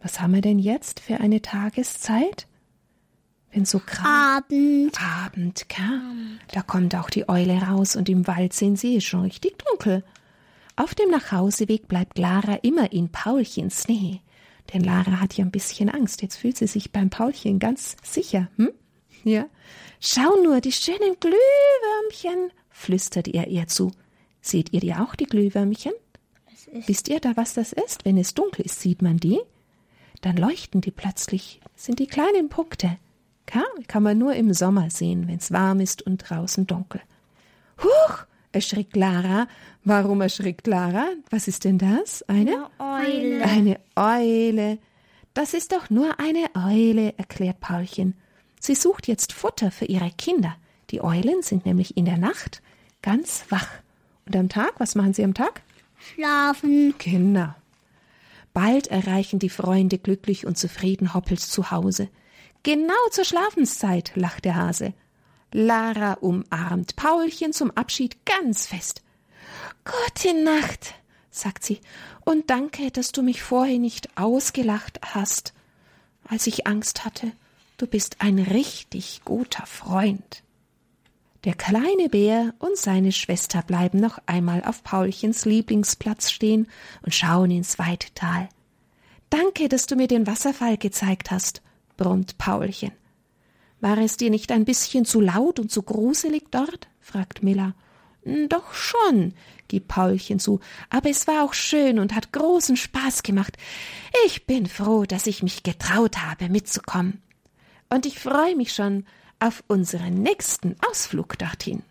Was 0.00 0.20
haben 0.20 0.34
wir 0.34 0.40
denn 0.40 0.58
jetzt 0.58 1.00
für 1.00 1.18
eine 1.18 1.42
Tageszeit? 1.42 2.46
Wenn 3.52 3.64
so 3.64 3.80
grau. 3.84 4.06
Abend. 4.06 4.96
Abend, 5.24 5.68
gell? 5.68 6.00
Da 6.52 6.62
kommt 6.62 6.94
auch 6.94 7.10
die 7.10 7.28
Eule 7.28 7.60
raus 7.60 7.96
und 7.96 8.08
im 8.08 8.26
Wald 8.26 8.52
sehen 8.52 8.76
sie, 8.76 8.96
ist 8.96 9.04
schon 9.04 9.22
richtig 9.22 9.58
dunkel. 9.64 10.04
Auf 10.76 10.94
dem 10.94 11.10
Nachhauseweg 11.10 11.88
bleibt 11.88 12.18
Lara 12.18 12.56
immer 12.62 12.92
in 12.92 13.08
Paulchens 13.08 13.88
Nähe. 13.88 14.20
Denn 14.72 14.82
Lara 14.82 15.20
hat 15.20 15.34
ja 15.34 15.44
ein 15.44 15.50
bisschen 15.50 15.88
Angst. 15.88 16.22
Jetzt 16.22 16.36
fühlt 16.36 16.56
sie 16.56 16.66
sich 16.66 16.92
beim 16.92 17.10
Paulchen 17.10 17.58
ganz 17.58 17.96
sicher. 18.02 18.48
Hm? 18.56 18.72
Ja. 19.24 19.46
Schau 20.00 20.42
nur, 20.42 20.60
die 20.60 20.72
schönen 20.72 21.16
Glühwürmchen, 21.20 22.52
flüstert 22.70 23.28
er 23.28 23.48
ihr 23.48 23.66
zu. 23.66 23.92
Seht 24.40 24.72
ihr 24.72 24.80
die 24.80 24.94
auch, 24.94 25.14
die 25.14 25.26
Glühwürmchen? 25.26 25.92
Wisst 26.86 27.08
ihr 27.08 27.20
da, 27.20 27.36
was 27.36 27.54
das 27.54 27.72
ist? 27.72 28.04
Wenn 28.04 28.18
es 28.18 28.34
dunkel 28.34 28.66
ist, 28.66 28.80
sieht 28.80 29.02
man 29.02 29.16
die. 29.16 29.40
Dann 30.20 30.36
leuchten 30.36 30.80
die 30.80 30.90
plötzlich. 30.90 31.60
Sind 31.74 31.98
die 31.98 32.06
kleinen 32.06 32.48
Punkte. 32.48 32.98
Kann, 33.46 33.62
kann 33.86 34.02
man 34.02 34.18
nur 34.18 34.34
im 34.34 34.52
Sommer 34.52 34.90
sehen, 34.90 35.28
wenn 35.28 35.36
es 35.36 35.52
warm 35.52 35.80
ist 35.80 36.02
und 36.02 36.18
draußen 36.18 36.66
dunkel. 36.66 37.00
Huch! 37.82 38.26
Erschrickt 38.52 38.96
Lara. 38.96 39.48
Warum 39.84 40.20
erschrickt 40.20 40.66
Lara? 40.66 41.06
Was 41.30 41.48
ist 41.48 41.64
denn 41.64 41.78
das? 41.78 42.22
Eine? 42.22 42.68
Eine 42.78 43.04
Eule. 43.04 43.44
Eine 43.44 43.80
Eule. 43.96 44.78
Das 45.34 45.54
ist 45.54 45.72
doch 45.72 45.90
nur 45.90 46.18
eine 46.18 46.48
Eule, 46.54 47.14
erklärt 47.18 47.60
Paulchen. 47.60 48.14
Sie 48.60 48.74
sucht 48.74 49.06
jetzt 49.06 49.32
Futter 49.32 49.70
für 49.70 49.84
ihre 49.84 50.10
Kinder. 50.10 50.56
Die 50.90 51.02
Eulen 51.02 51.42
sind 51.42 51.66
nämlich 51.66 51.96
in 51.96 52.04
der 52.04 52.16
Nacht 52.16 52.62
ganz 53.02 53.44
wach. 53.50 53.68
Und 54.24 54.34
am 54.34 54.48
Tag, 54.48 54.74
was 54.78 54.94
machen 54.94 55.14
sie 55.14 55.24
am 55.24 55.34
Tag? 55.34 55.62
Schlafen. 55.98 56.94
Genau. 56.98 57.54
Bald 58.52 58.86
erreichen 58.88 59.38
die 59.38 59.50
Freunde 59.50 59.98
glücklich 59.98 60.46
und 60.46 60.56
zufrieden 60.56 61.12
Hoppels 61.12 61.50
zu 61.50 61.70
Hause. 61.70 62.08
Genau 62.62 62.94
zur 63.10 63.24
Schlafenszeit, 63.24 64.12
lacht 64.14 64.44
der 64.44 64.56
Hase. 64.56 64.94
Lara 65.58 66.18
umarmt 66.20 66.96
Paulchen 66.96 67.54
zum 67.54 67.70
Abschied 67.70 68.26
ganz 68.26 68.66
fest. 68.66 69.02
Gute 69.86 70.34
Nacht, 70.44 70.92
sagt 71.30 71.64
sie, 71.64 71.80
und 72.26 72.50
danke, 72.50 72.90
dass 72.90 73.10
du 73.10 73.22
mich 73.22 73.40
vorher 73.42 73.78
nicht 73.78 74.18
ausgelacht 74.18 75.00
hast, 75.02 75.54
als 76.28 76.46
ich 76.46 76.66
Angst 76.66 77.06
hatte. 77.06 77.32
Du 77.78 77.86
bist 77.86 78.16
ein 78.18 78.38
richtig 78.38 79.22
guter 79.24 79.64
Freund. 79.64 80.42
Der 81.44 81.54
kleine 81.54 82.10
Bär 82.10 82.52
und 82.58 82.76
seine 82.76 83.12
Schwester 83.12 83.62
bleiben 83.62 83.98
noch 83.98 84.18
einmal 84.26 84.62
auf 84.62 84.84
Paulchens 84.84 85.46
Lieblingsplatz 85.46 86.30
stehen 86.30 86.68
und 87.00 87.14
schauen 87.14 87.50
ins 87.50 87.78
weite 87.78 88.12
Tal. 88.14 88.50
Danke, 89.30 89.70
dass 89.70 89.86
du 89.86 89.96
mir 89.96 90.06
den 90.06 90.26
Wasserfall 90.26 90.76
gezeigt 90.76 91.30
hast, 91.30 91.62
brummt 91.96 92.36
Paulchen. 92.36 92.92
War 93.80 93.98
es 93.98 94.16
dir 94.16 94.30
nicht 94.30 94.52
ein 94.52 94.64
bisschen 94.64 95.04
zu 95.04 95.20
laut 95.20 95.58
und 95.58 95.70
zu 95.70 95.82
gruselig 95.82 96.44
dort? 96.50 96.88
fragt 97.00 97.42
Miller. 97.42 97.74
Doch 98.48 98.74
schon, 98.74 99.34
gibt 99.68 99.86
Paulchen 99.86 100.40
zu, 100.40 100.58
aber 100.90 101.10
es 101.10 101.28
war 101.28 101.44
auch 101.44 101.54
schön 101.54 102.00
und 102.00 102.14
hat 102.14 102.32
großen 102.32 102.76
Spaß 102.76 103.22
gemacht. 103.22 103.56
Ich 104.26 104.46
bin 104.46 104.66
froh, 104.66 105.04
dass 105.04 105.28
ich 105.28 105.44
mich 105.44 105.62
getraut 105.62 106.18
habe, 106.18 106.48
mitzukommen. 106.48 107.22
Und 107.88 108.04
ich 108.04 108.18
freue 108.18 108.56
mich 108.56 108.72
schon 108.72 109.06
auf 109.38 109.62
unseren 109.68 110.14
nächsten 110.22 110.74
Ausflug 110.90 111.38
dorthin. 111.38 111.82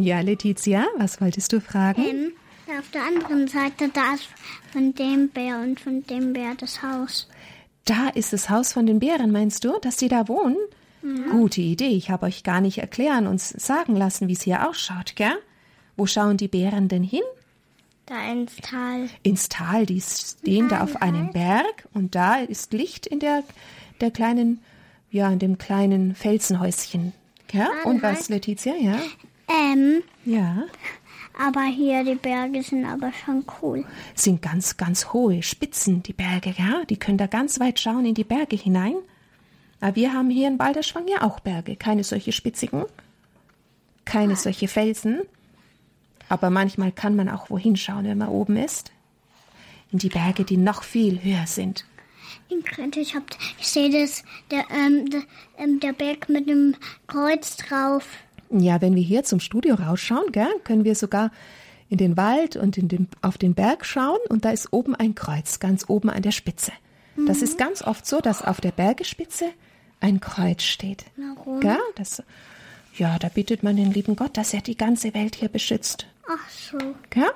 Ja, 0.00 0.20
Letizia, 0.20 0.86
was 0.96 1.20
wolltest 1.20 1.52
du 1.52 1.60
fragen? 1.60 2.02
Ähm, 2.02 2.32
auf 2.78 2.90
der 2.90 3.02
anderen 3.02 3.48
Seite, 3.48 3.90
da 3.92 4.14
ist 4.14 4.28
von 4.72 4.94
dem 4.94 5.28
Bär 5.28 5.58
und 5.58 5.78
von 5.80 6.04
dem 6.06 6.32
Bär 6.32 6.54
das 6.56 6.82
Haus. 6.82 7.28
Da 7.84 8.08
ist 8.08 8.32
das 8.32 8.48
Haus 8.48 8.72
von 8.72 8.86
den 8.86 9.00
Bären, 9.00 9.32
meinst 9.32 9.64
du, 9.64 9.78
dass 9.80 9.96
die 9.96 10.08
da 10.08 10.28
wohnen? 10.28 10.56
Gute 11.32 11.60
Idee. 11.60 11.88
Ich 11.88 12.10
habe 12.10 12.26
euch 12.26 12.44
gar 12.44 12.60
nicht 12.60 12.78
erklären 12.78 13.26
und 13.26 13.40
sagen 13.40 13.96
lassen, 13.96 14.28
wie 14.28 14.34
es 14.34 14.42
hier 14.42 14.68
ausschaut, 14.68 15.16
gell? 15.16 15.34
Wo 15.96 16.06
schauen 16.06 16.36
die 16.36 16.46
Bären 16.46 16.86
denn 16.86 17.02
hin? 17.02 17.22
Da 18.06 18.30
ins 18.30 18.56
Tal. 18.56 19.08
Ins 19.24 19.48
Tal. 19.48 19.84
Die 19.86 20.00
stehen 20.00 20.68
da 20.68 20.82
auf 20.82 21.02
einem 21.02 21.32
Berg 21.32 21.88
und 21.92 22.14
da 22.14 22.36
ist 22.36 22.72
Licht 22.72 23.08
in 23.08 23.18
der, 23.18 23.42
der 24.00 24.12
kleinen, 24.12 24.60
ja, 25.10 25.28
in 25.28 25.40
dem 25.40 25.58
kleinen 25.58 26.14
Felsenhäuschen. 26.14 27.12
Gell? 27.48 27.66
Und 27.84 28.02
was, 28.02 28.28
Letizia, 28.28 28.74
ja? 28.76 29.00
Ähm, 29.54 30.02
Ja. 30.24 30.64
aber 31.38 31.62
hier 31.64 32.04
die 32.04 32.14
Berge 32.14 32.62
sind 32.62 32.84
aber 32.84 33.12
schon 33.12 33.44
cool. 33.60 33.84
Sind 34.14 34.42
ganz, 34.42 34.76
ganz 34.76 35.12
hohe 35.12 35.42
Spitzen, 35.42 36.02
die 36.02 36.12
Berge, 36.12 36.54
ja? 36.56 36.84
Die 36.88 36.96
können 36.98 37.18
da 37.18 37.26
ganz 37.26 37.58
weit 37.60 37.80
schauen 37.80 38.04
in 38.06 38.14
die 38.14 38.24
Berge 38.24 38.56
hinein. 38.56 38.94
Aber 39.80 39.96
wir 39.96 40.12
haben 40.12 40.30
hier 40.30 40.48
in 40.48 40.58
Balderschwang 40.58 41.08
ja 41.08 41.22
auch 41.22 41.40
Berge. 41.40 41.76
Keine 41.76 42.04
solche 42.04 42.32
spitzigen, 42.32 42.84
keine 44.04 44.36
solche 44.36 44.68
Felsen. 44.68 45.22
Aber 46.28 46.50
manchmal 46.50 46.92
kann 46.92 47.16
man 47.16 47.28
auch 47.28 47.50
wohin 47.50 47.76
schauen, 47.76 48.04
wenn 48.04 48.18
man 48.18 48.28
oben 48.28 48.56
ist. 48.56 48.92
In 49.90 49.98
die 49.98 50.08
Berge, 50.08 50.44
die 50.44 50.56
noch 50.56 50.82
viel 50.84 51.22
höher 51.22 51.46
sind. 51.46 51.84
Ich, 52.96 53.14
hab, 53.14 53.24
ich 53.58 53.68
sehe 53.68 53.90
das, 53.90 54.22
der, 54.50 54.64
ähm, 54.70 55.10
der, 55.10 55.22
ähm, 55.58 55.80
der 55.80 55.92
Berg 55.92 56.28
mit 56.28 56.48
dem 56.48 56.74
Kreuz 57.06 57.56
drauf. 57.56 58.06
Ja, 58.52 58.80
wenn 58.80 58.94
wir 58.94 59.02
hier 59.02 59.24
zum 59.24 59.40
Studio 59.40 59.74
rausschauen, 59.76 60.30
gell, 60.32 60.48
können 60.64 60.84
wir 60.84 60.94
sogar 60.94 61.30
in 61.88 61.98
den 61.98 62.16
Wald 62.16 62.56
und 62.56 62.76
in 62.78 62.88
den, 62.88 63.08
auf 63.20 63.38
den 63.38 63.54
Berg 63.54 63.84
schauen 63.84 64.18
und 64.28 64.44
da 64.44 64.50
ist 64.50 64.72
oben 64.72 64.94
ein 64.94 65.14
Kreuz, 65.14 65.58
ganz 65.60 65.84
oben 65.88 66.10
an 66.10 66.22
der 66.22 66.32
Spitze. 66.32 66.72
Das 67.26 67.42
ist 67.42 67.58
ganz 67.58 67.82
oft 67.82 68.06
so, 68.06 68.20
dass 68.20 68.42
auf 68.42 68.60
der 68.62 68.72
Bergespitze 68.72 69.46
ein 70.00 70.20
Kreuz 70.20 70.62
steht. 70.62 71.04
Warum? 71.16 71.60
Gell? 71.60 71.78
Das, 71.96 72.22
ja, 72.96 73.18
da 73.18 73.28
bittet 73.28 73.62
man 73.62 73.76
den 73.76 73.92
lieben 73.92 74.16
Gott, 74.16 74.36
dass 74.38 74.54
er 74.54 74.62
die 74.62 74.76
ganze 74.78 75.12
Welt 75.14 75.34
hier 75.36 75.48
beschützt. 75.50 76.06
Ach 76.26 76.48
so. 76.48 76.78
Gell? 77.10 77.30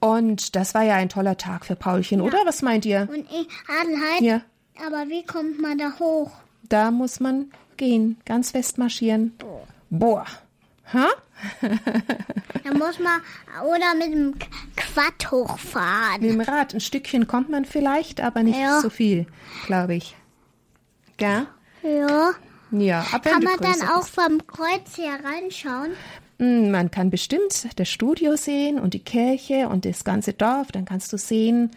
Und 0.00 0.56
das 0.56 0.74
war 0.74 0.82
ja 0.82 0.94
ein 0.96 1.08
toller 1.08 1.36
Tag 1.36 1.64
für 1.64 1.76
Paulchen, 1.76 2.20
oder? 2.20 2.38
Was 2.44 2.62
meint 2.62 2.84
ihr? 2.84 3.08
Und 3.10 3.24
ich, 3.30 3.48
Adelheid, 3.80 4.20
Ja, 4.20 4.40
aber 4.86 5.08
wie 5.08 5.24
kommt 5.24 5.60
man 5.60 5.78
da 5.78 5.92
hoch? 5.98 6.30
da 6.68 6.90
muss 6.90 7.20
man 7.20 7.52
gehen, 7.76 8.16
ganz 8.24 8.50
fest 8.50 8.76
marschieren. 8.78 9.32
Boah. 9.90 10.26
Ha? 10.92 11.08
Da 11.62 12.72
muss 12.74 12.98
man 12.98 13.20
oder 13.64 13.94
mit 13.98 14.12
dem 14.12 14.34
Quad 14.76 15.30
hochfahren. 15.30 16.20
Mit 16.20 16.30
dem 16.30 16.40
Rad. 16.40 16.74
Ein 16.74 16.80
Stückchen 16.80 17.26
kommt 17.26 17.50
man 17.50 17.64
vielleicht, 17.64 18.20
aber 18.20 18.42
nicht 18.42 18.58
Ja. 18.58 18.80
so 18.80 18.88
viel, 18.90 19.26
glaube 19.66 19.94
ich. 19.96 20.16
Gell? 21.16 21.46
Ja. 21.82 22.32
Ja, 22.72 23.06
aber 23.12 23.30
Kann 23.30 23.44
man 23.44 23.58
dann 23.60 23.88
auch 23.90 24.06
vom 24.06 24.44
Kreuz 24.46 24.96
her 24.98 25.18
reinschauen? 25.24 25.92
Mm, 26.38 26.70
Man 26.70 26.90
kann 26.90 27.10
bestimmt 27.10 27.66
das 27.78 27.88
Studio 27.88 28.36
sehen 28.36 28.80
und 28.80 28.92
die 28.94 29.02
Kirche 29.04 29.68
und 29.68 29.84
das 29.84 30.02
ganze 30.04 30.32
Dorf. 30.32 30.72
Dann 30.72 30.84
kannst 30.84 31.12
du 31.12 31.16
sehen, 31.18 31.70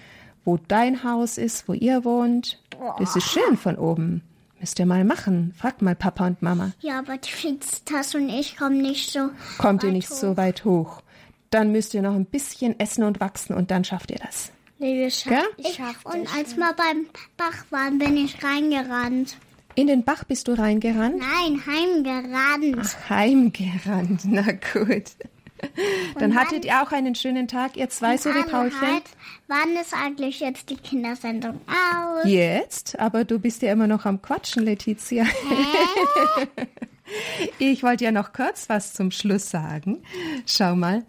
wo 0.45 0.57
dein 0.67 1.03
Haus 1.03 1.37
ist, 1.37 1.67
wo 1.67 1.73
ihr 1.73 2.03
wohnt. 2.05 2.61
Das 2.97 3.15
ist 3.15 3.29
schön 3.29 3.55
von 3.57 3.75
oben. 3.77 4.23
Müsst 4.59 4.77
ihr 4.79 4.85
mal 4.85 5.05
machen. 5.05 5.53
Frag 5.57 5.81
mal 5.81 5.95
Papa 5.95 6.27
und 6.27 6.41
Mama. 6.41 6.71
Ja, 6.81 6.99
aber 6.99 7.17
die 7.17 7.31
Felicitas 7.31 8.13
und 8.15 8.29
ich 8.29 8.57
kommen 8.57 8.81
nicht 8.81 9.11
so. 9.11 9.29
Kommt 9.57 9.83
ihr 9.83 9.91
nicht 9.91 10.09
hoch. 10.09 10.15
so 10.15 10.37
weit 10.37 10.65
hoch. 10.65 11.01
Dann 11.49 11.71
müsst 11.71 11.93
ihr 11.93 12.01
noch 12.01 12.13
ein 12.13 12.25
bisschen 12.25 12.79
essen 12.79 13.03
und 13.03 13.19
wachsen 13.19 13.55
und 13.55 13.71
dann 13.71 13.83
schafft 13.83 14.11
ihr 14.11 14.19
das. 14.19 14.51
Nee, 14.77 14.95
wir 14.95 15.09
Gell? 15.09 15.43
Ich, 15.57 15.79
und 16.05 16.37
als 16.37 16.55
wir 16.55 16.73
beim 16.73 17.07
Bach 17.35 17.65
waren, 17.69 17.99
bin 17.99 18.17
ich 18.17 18.43
reingerannt. 18.43 19.37
In 19.75 19.87
den 19.87 20.03
Bach 20.03 20.23
bist 20.25 20.47
du 20.47 20.53
reingerannt? 20.53 21.17
Nein, 21.17 21.61
heimgerannt. 21.65 23.09
Heimgerannt. 23.09 24.21
Na 24.25 24.51
gut. 24.51 25.11
Dann 26.17 26.35
hattet 26.35 26.65
ihr 26.65 26.81
auch 26.81 26.91
einen 26.91 27.15
schönen 27.15 27.47
Tag, 27.47 27.77
ihr 27.77 27.89
zwei, 27.89 28.17
so 28.17 28.29
wie 28.29 28.43
Paulchen. 28.43 28.81
Halt, 28.81 29.03
wann 29.47 29.75
ist 29.81 29.93
eigentlich 29.93 30.39
jetzt 30.39 30.69
die 30.69 30.77
Kindersendung 30.77 31.61
aus? 31.67 32.25
Jetzt, 32.25 32.99
aber 32.99 33.23
du 33.23 33.39
bist 33.39 33.61
ja 33.61 33.71
immer 33.71 33.87
noch 33.87 34.05
am 34.05 34.21
Quatschen, 34.21 34.63
Letizia. 34.63 35.25
Ich 37.57 37.83
wollte 37.83 38.03
ja 38.03 38.11
noch 38.11 38.33
kurz 38.33 38.69
was 38.69 38.93
zum 38.93 39.11
Schluss 39.11 39.49
sagen. 39.49 40.03
Schau 40.45 40.75
mal, 40.75 41.03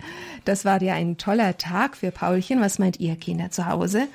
das 0.44 0.64
war 0.64 0.82
ja 0.82 0.94
ein 0.94 1.18
toller 1.18 1.58
Tag 1.58 1.96
für 1.96 2.10
Paulchen. 2.10 2.60
Was 2.60 2.78
meint 2.78 3.00
ihr, 3.00 3.16
Kinder 3.16 3.50
zu 3.50 3.66
Hause? 3.66 4.08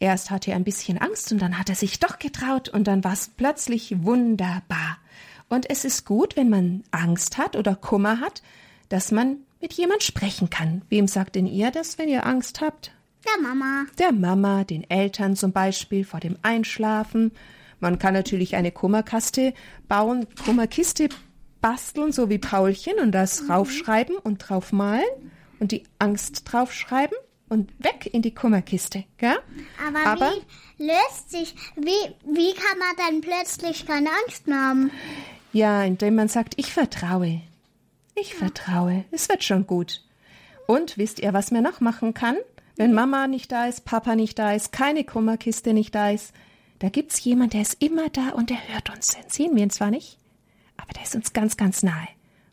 Erst 0.00 0.30
hatte 0.30 0.50
er 0.50 0.56
ein 0.56 0.64
bisschen 0.64 0.98
Angst 0.98 1.30
und 1.30 1.40
dann 1.40 1.58
hat 1.58 1.68
er 1.68 1.76
sich 1.76 2.00
doch 2.00 2.18
getraut 2.18 2.68
und 2.68 2.88
dann 2.88 3.04
war 3.04 3.12
es 3.12 3.30
plötzlich 3.36 4.02
wunderbar. 4.02 4.98
Und 5.48 5.70
es 5.70 5.84
ist 5.84 6.04
gut, 6.04 6.36
wenn 6.36 6.48
man 6.48 6.82
Angst 6.90 7.38
hat 7.38 7.56
oder 7.56 7.76
Kummer 7.76 8.20
hat, 8.20 8.42
dass 8.88 9.12
man 9.12 9.36
mit 9.62 9.72
jemand 9.74 10.02
sprechen 10.02 10.50
kann. 10.50 10.82
Wem 10.90 11.06
sagt 11.08 11.36
denn 11.36 11.46
ihr 11.46 11.70
das, 11.70 11.96
wenn 11.96 12.08
ihr 12.08 12.26
Angst 12.26 12.60
habt? 12.60 12.92
Der 13.24 13.40
Mama. 13.40 13.86
Der 13.98 14.12
Mama, 14.12 14.64
den 14.64 14.88
Eltern 14.90 15.36
zum 15.36 15.52
Beispiel 15.52 16.04
vor 16.04 16.20
dem 16.20 16.36
Einschlafen. 16.42 17.30
Man 17.80 17.98
kann 17.98 18.12
natürlich 18.14 18.56
eine 18.56 18.72
Kummerkaste 18.72 19.54
bauen, 19.88 20.26
Kummerkiste 20.44 21.08
basteln, 21.60 22.10
so 22.12 22.28
wie 22.28 22.38
Paulchen, 22.38 22.98
und 22.98 23.12
das 23.12 23.48
raufschreiben 23.48 24.16
und 24.16 24.38
drauf 24.38 24.72
malen 24.72 25.04
und 25.60 25.70
die 25.72 25.84
Angst 26.00 26.42
draufschreiben 26.46 27.16
und 27.48 27.70
weg 27.78 28.10
in 28.12 28.22
die 28.22 28.34
Kummerkiste, 28.34 29.04
gell? 29.18 29.38
Aber, 29.86 30.04
Aber- 30.06 30.32
wie 30.78 30.84
löst 30.86 31.30
sich, 31.30 31.54
wie, 31.76 32.14
wie 32.24 32.52
kann 32.54 32.78
man 32.78 32.96
dann 32.96 33.20
plötzlich 33.20 33.86
keine 33.86 34.08
Angst 34.24 34.48
mehr 34.48 34.58
haben? 34.60 34.90
Ja, 35.52 35.84
indem 35.84 36.16
man 36.16 36.28
sagt, 36.28 36.54
ich 36.56 36.72
vertraue. 36.72 37.42
Ich 38.14 38.34
vertraue. 38.34 39.04
Es 39.10 39.28
wird 39.28 39.42
schon 39.42 39.66
gut. 39.66 40.02
Und 40.66 40.98
wisst 40.98 41.18
ihr, 41.20 41.32
was 41.32 41.50
man 41.50 41.62
noch 41.62 41.80
machen 41.80 42.14
kann? 42.14 42.36
Wenn 42.76 42.92
Mama 42.92 43.26
nicht 43.26 43.52
da 43.52 43.66
ist, 43.66 43.84
Papa 43.84 44.16
nicht 44.16 44.38
da 44.38 44.52
ist, 44.52 44.72
keine 44.72 45.04
Kummerkiste 45.04 45.74
nicht 45.74 45.94
da 45.94 46.10
ist, 46.10 46.32
da 46.78 46.88
gibt's 46.88 47.22
jemand, 47.22 47.52
der 47.52 47.62
ist 47.62 47.82
immer 47.82 48.08
da 48.08 48.30
und 48.30 48.50
der 48.50 48.68
hört 48.68 48.90
uns. 48.90 49.08
Den 49.08 49.28
sehen 49.28 49.54
wir 49.54 49.62
ihn 49.62 49.70
zwar 49.70 49.90
nicht, 49.90 50.18
aber 50.76 50.92
der 50.92 51.04
ist 51.04 51.14
uns 51.14 51.32
ganz, 51.32 51.56
ganz 51.56 51.82
nahe. 51.82 52.08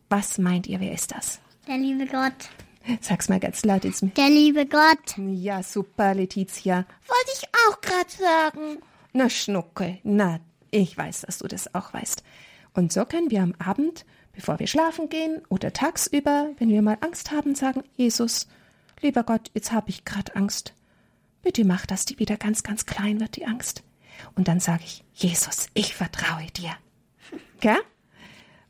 Was 0.10 0.38
meint 0.38 0.68
ihr, 0.68 0.80
wer 0.80 0.92
ist 0.92 1.12
das? 1.12 1.40
Der 1.68 1.78
liebe 1.78 2.06
Gott. 2.06 2.50
Sag's 3.02 3.30
mal 3.30 3.40
ganz 3.40 3.64
laut 3.66 3.86
ins 3.86 4.00
Der 4.00 4.30
liebe 4.30 4.66
Gott. 4.66 5.18
Ja, 5.18 5.64
super, 5.64 6.14
Letizia. 6.16 6.86
Wollte 7.08 7.32
ich 7.34 7.48
auch 7.68 7.82
gerade 7.82 8.10
sagen. 8.10 8.78
Na, 9.14 9.30
Schnucke, 9.30 10.00
na, 10.04 10.40
ich 10.72 10.98
weiß, 10.98 11.22
dass 11.22 11.40
du 11.40 11.48
das 11.48 11.74
auch 11.74 11.94
weißt. 11.94 12.24
Und 12.74 12.94
so 12.94 13.06
können 13.06 13.32
wir 13.32 13.42
am 13.42 13.56
Abend, 13.58 14.06
bevor 14.40 14.58
wir 14.58 14.68
schlafen 14.68 15.10
gehen 15.10 15.42
oder 15.50 15.74
tagsüber, 15.74 16.52
wenn 16.60 16.70
wir 16.70 16.82
mal 16.82 16.98
Angst 17.02 17.32
haben, 17.32 17.56
sagen, 17.56 17.84
Jesus, 17.98 18.48
lieber 19.02 19.24
Gott, 19.24 19.52
jetzt 19.54 19.74
habe 19.74 19.90
ich 19.90 20.06
gerade 20.06 20.34
Angst. 20.34 20.74
Bitte 21.42 21.66
mach, 21.66 21.86
dass 21.86 22.06
die 22.06 22.20
wieder 22.20 22.38
ganz, 22.38 22.64
ganz 22.64 22.86
klein 22.86 23.20
wird, 23.20 23.36
die 23.36 23.46
Angst. 23.46 23.84
Und 24.36 24.48
dann 24.48 24.62
sage 24.62 24.84
ich, 24.86 25.04
Jesus, 25.14 25.68
ich 25.74 25.94
vertraue 25.94 26.46
dir. 26.56 26.72
Gell? 27.60 27.80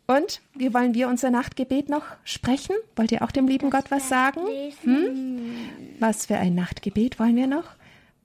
Und 0.08 0.41
wie 0.55 0.73
wollen 0.73 0.95
wir 0.95 1.08
unser 1.08 1.29
Nachtgebet 1.29 1.88
noch 1.88 2.05
sprechen? 2.23 2.75
Wollt 2.95 3.12
ihr 3.12 3.21
auch 3.21 3.32
dem 3.32 3.47
lieben 3.47 3.69
Gott 3.69 3.91
was 3.91 4.10
sagen? 4.10 4.41
Hm? 4.82 5.51
Was 5.99 6.25
für 6.25 6.38
ein 6.38 6.55
Nachtgebet 6.55 7.19
wollen 7.19 7.36
wir 7.36 7.45
noch? 7.45 7.75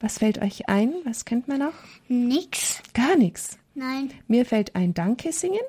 Was 0.01 0.17
fällt 0.17 0.41
euch 0.41 0.67
ein? 0.71 0.95
Was 1.05 1.27
kennt 1.27 1.47
man 1.47 1.59
noch? 1.59 1.75
Nix. 2.09 2.83
Gar 2.95 3.17
nichts. 3.17 3.59
Nein. 3.75 4.13
Mir 4.29 4.47
fällt 4.47 4.75
ein 4.77 4.95
Danke 4.95 5.31
singen. 5.33 5.61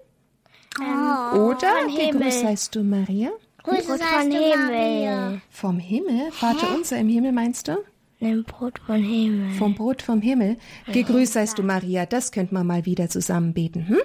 Oh, 0.79 1.37
Oder 1.37 1.87
gegrüßt 1.87 2.41
seist 2.41 2.75
du 2.75 2.83
Maria. 2.83 3.29
Grüße 3.63 3.87
Brot 3.87 3.99
du, 4.01 4.21
Himmel. 4.21 4.57
Maria. 4.57 5.41
Vom 5.49 5.79
Himmel? 5.79 6.31
Vater 6.31 6.67
unser 6.75 6.97
im 6.97 7.09
Himmel 7.09 7.31
meinst 7.31 7.67
du? 7.67 7.77
Nimm 8.19 8.43
Brot 8.43 8.79
von 8.85 9.03
Himmel. 9.03 9.51
Vom 9.57 9.75
Brot 9.75 10.01
vom 10.01 10.21
Himmel. 10.21 10.57
Gegrüßt 10.91 11.33
seist 11.33 11.57
du 11.57 11.63
Maria. 11.63 12.05
Das 12.05 12.31
könnte 12.31 12.53
man 12.53 12.67
mal 12.67 12.85
wieder 12.85 13.09
zusammen 13.09 13.53
beten. 13.53 13.87
Hm? 13.87 13.97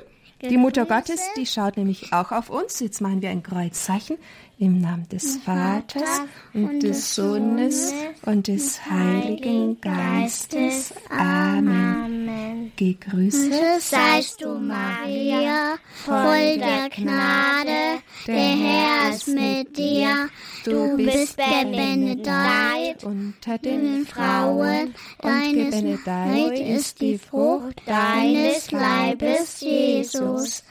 Die 0.49 0.57
Mutter 0.57 0.87
Gottes, 0.87 1.21
die 1.37 1.45
schaut 1.45 1.77
nämlich 1.77 2.13
auch 2.15 2.33
auf 2.33 2.49
uns. 2.49 2.81
Jetzt 2.81 3.01
machen 3.03 3.21
wir 3.21 3.29
ein 3.29 3.43
Kreuzzeichen 3.43 4.17
im 4.61 4.79
Namen 4.79 5.09
des 5.09 5.39
Vaters 5.39 6.21
und 6.53 6.83
des 6.83 7.15
Sohnes 7.15 7.95
und 8.27 8.47
des 8.47 8.79
Heiligen 8.85 9.81
Geistes. 9.81 10.93
Amen. 11.09 12.71
Gegrüßt 12.77 13.53
Seist 13.79 14.43
du, 14.43 14.59
Maria, 14.59 15.77
voll 16.05 16.59
der 16.59 16.91
Gnade, 16.95 18.03
der 18.27 18.35
Herr 18.35 19.15
ist 19.15 19.29
mit 19.29 19.77
dir. 19.77 20.29
Du 20.65 20.95
bist 20.97 21.37
benedeit 21.39 23.03
unter 23.03 23.57
den 23.57 24.07
Frauen, 24.07 24.95
und 25.19 25.31
deines 25.31 25.71
gebenedeit 25.71 26.59
ist 26.59 27.01
die 27.01 27.19
Frucht 27.19 27.81
deines 27.87 28.71
Leibes, 28.71 29.61
Jesus. 29.61 30.63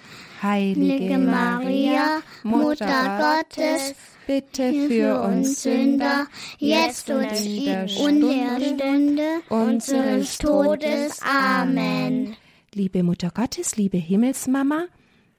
Heilige 0.42 1.18
Maria, 1.18 2.22
Mutter 2.44 3.44
Gottes, 3.44 3.94
bitte 4.26 4.72
für 4.88 5.22
uns 5.22 5.64
Sünder, 5.64 6.28
jetzt 6.58 7.10
und 7.10 7.24
in 7.24 7.66
der 7.66 7.88
Stunde 7.90 9.42
unseres 9.50 10.38
Todes. 10.38 11.20
Amen. 11.22 12.38
Liebe 12.74 13.04
Mutter 13.04 13.32
Gottes, 13.32 13.76
liebe 13.76 13.98
Himmelsmama, 13.98 14.86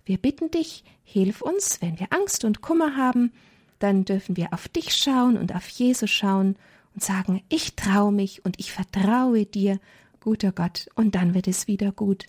wir 0.04 0.18
bitten 0.18 0.50
dich, 0.50 0.84
hilf 1.02 1.40
uns, 1.40 1.80
wenn 1.80 1.98
wir 1.98 2.08
Angst 2.10 2.44
und 2.44 2.60
Kummer 2.60 2.96
haben, 2.96 3.32
dann 3.78 4.04
dürfen 4.04 4.36
wir 4.36 4.52
auf 4.52 4.68
dich 4.68 4.94
schauen 4.94 5.38
und 5.38 5.54
auf 5.54 5.66
Jesus 5.68 6.10
schauen 6.10 6.56
und 6.94 7.02
sagen, 7.02 7.42
ich 7.48 7.74
traue 7.74 8.12
mich 8.12 8.44
und 8.44 8.60
ich 8.60 8.72
vertraue 8.72 9.46
dir, 9.46 9.80
guter 10.20 10.52
Gott, 10.52 10.88
und 10.94 11.14
dann 11.14 11.32
wird 11.34 11.48
es 11.48 11.68
wieder 11.68 11.90
gut. 11.90 12.26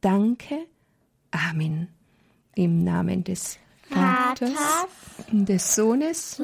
Danke. 0.00 0.56
Amen. 1.30 1.88
Im 2.56 2.84
Namen 2.84 3.24
des 3.24 3.58
Vaters, 3.90 4.50
des 5.30 5.74
Sohnes 5.74 6.40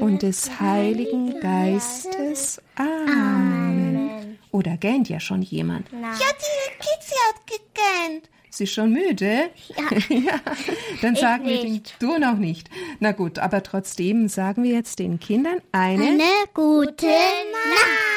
und 0.00 0.22
des 0.22 0.60
Heiligen 0.60 1.38
Geistes. 1.40 2.60
Amen. 2.76 4.38
Oder 4.52 4.76
gähnt 4.76 5.08
ja 5.08 5.20
schon 5.20 5.42
jemand? 5.42 5.88
Ja, 5.92 5.98
die 6.08 6.78
Kitzi 6.78 7.14
hat 7.28 7.46
gegähnt. 7.46 8.28
Sie 8.52 8.64
ist 8.64 8.72
schon 8.72 8.92
müde? 8.92 9.50
Ja. 10.08 10.40
Dann 11.02 11.14
sagen 11.14 11.46
wir 11.46 11.62
den, 11.62 11.82
du 12.00 12.18
noch 12.18 12.36
nicht. 12.36 12.68
Na 12.98 13.12
gut, 13.12 13.38
aber 13.38 13.62
trotzdem 13.62 14.28
sagen 14.28 14.64
wir 14.64 14.72
jetzt 14.72 14.98
den 14.98 15.20
Kindern 15.20 15.60
eine, 15.70 16.02
Eine 16.02 16.24
gute 16.52 17.06
Nacht. 17.06 18.09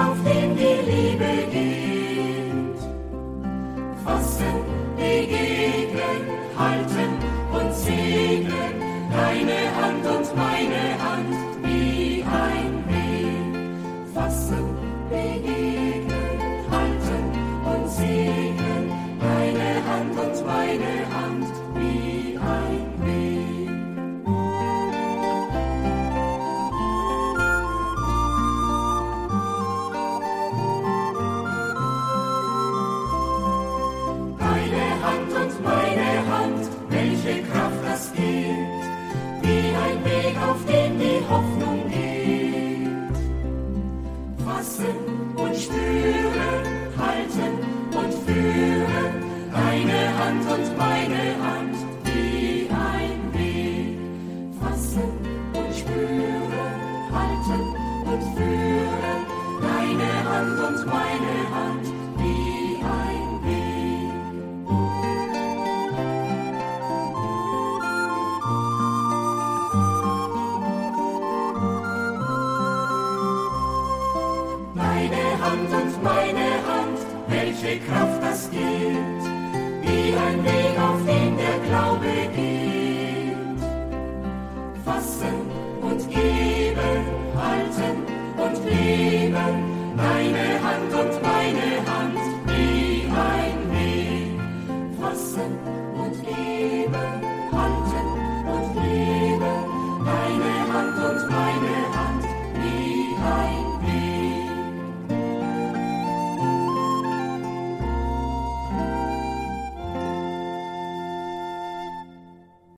auf 0.00 0.16
dem 0.24 0.56
die 0.56 0.76
Liebe 0.90 1.32
geht. 1.52 2.80
Fassen, 4.04 4.56
begegnen, 4.96 6.22
halten 6.58 7.12
und 7.52 7.74
segnen, 7.74 8.72
deine 9.12 9.58
Hand 9.78 10.04
und 10.06 10.36
meine 10.36 10.89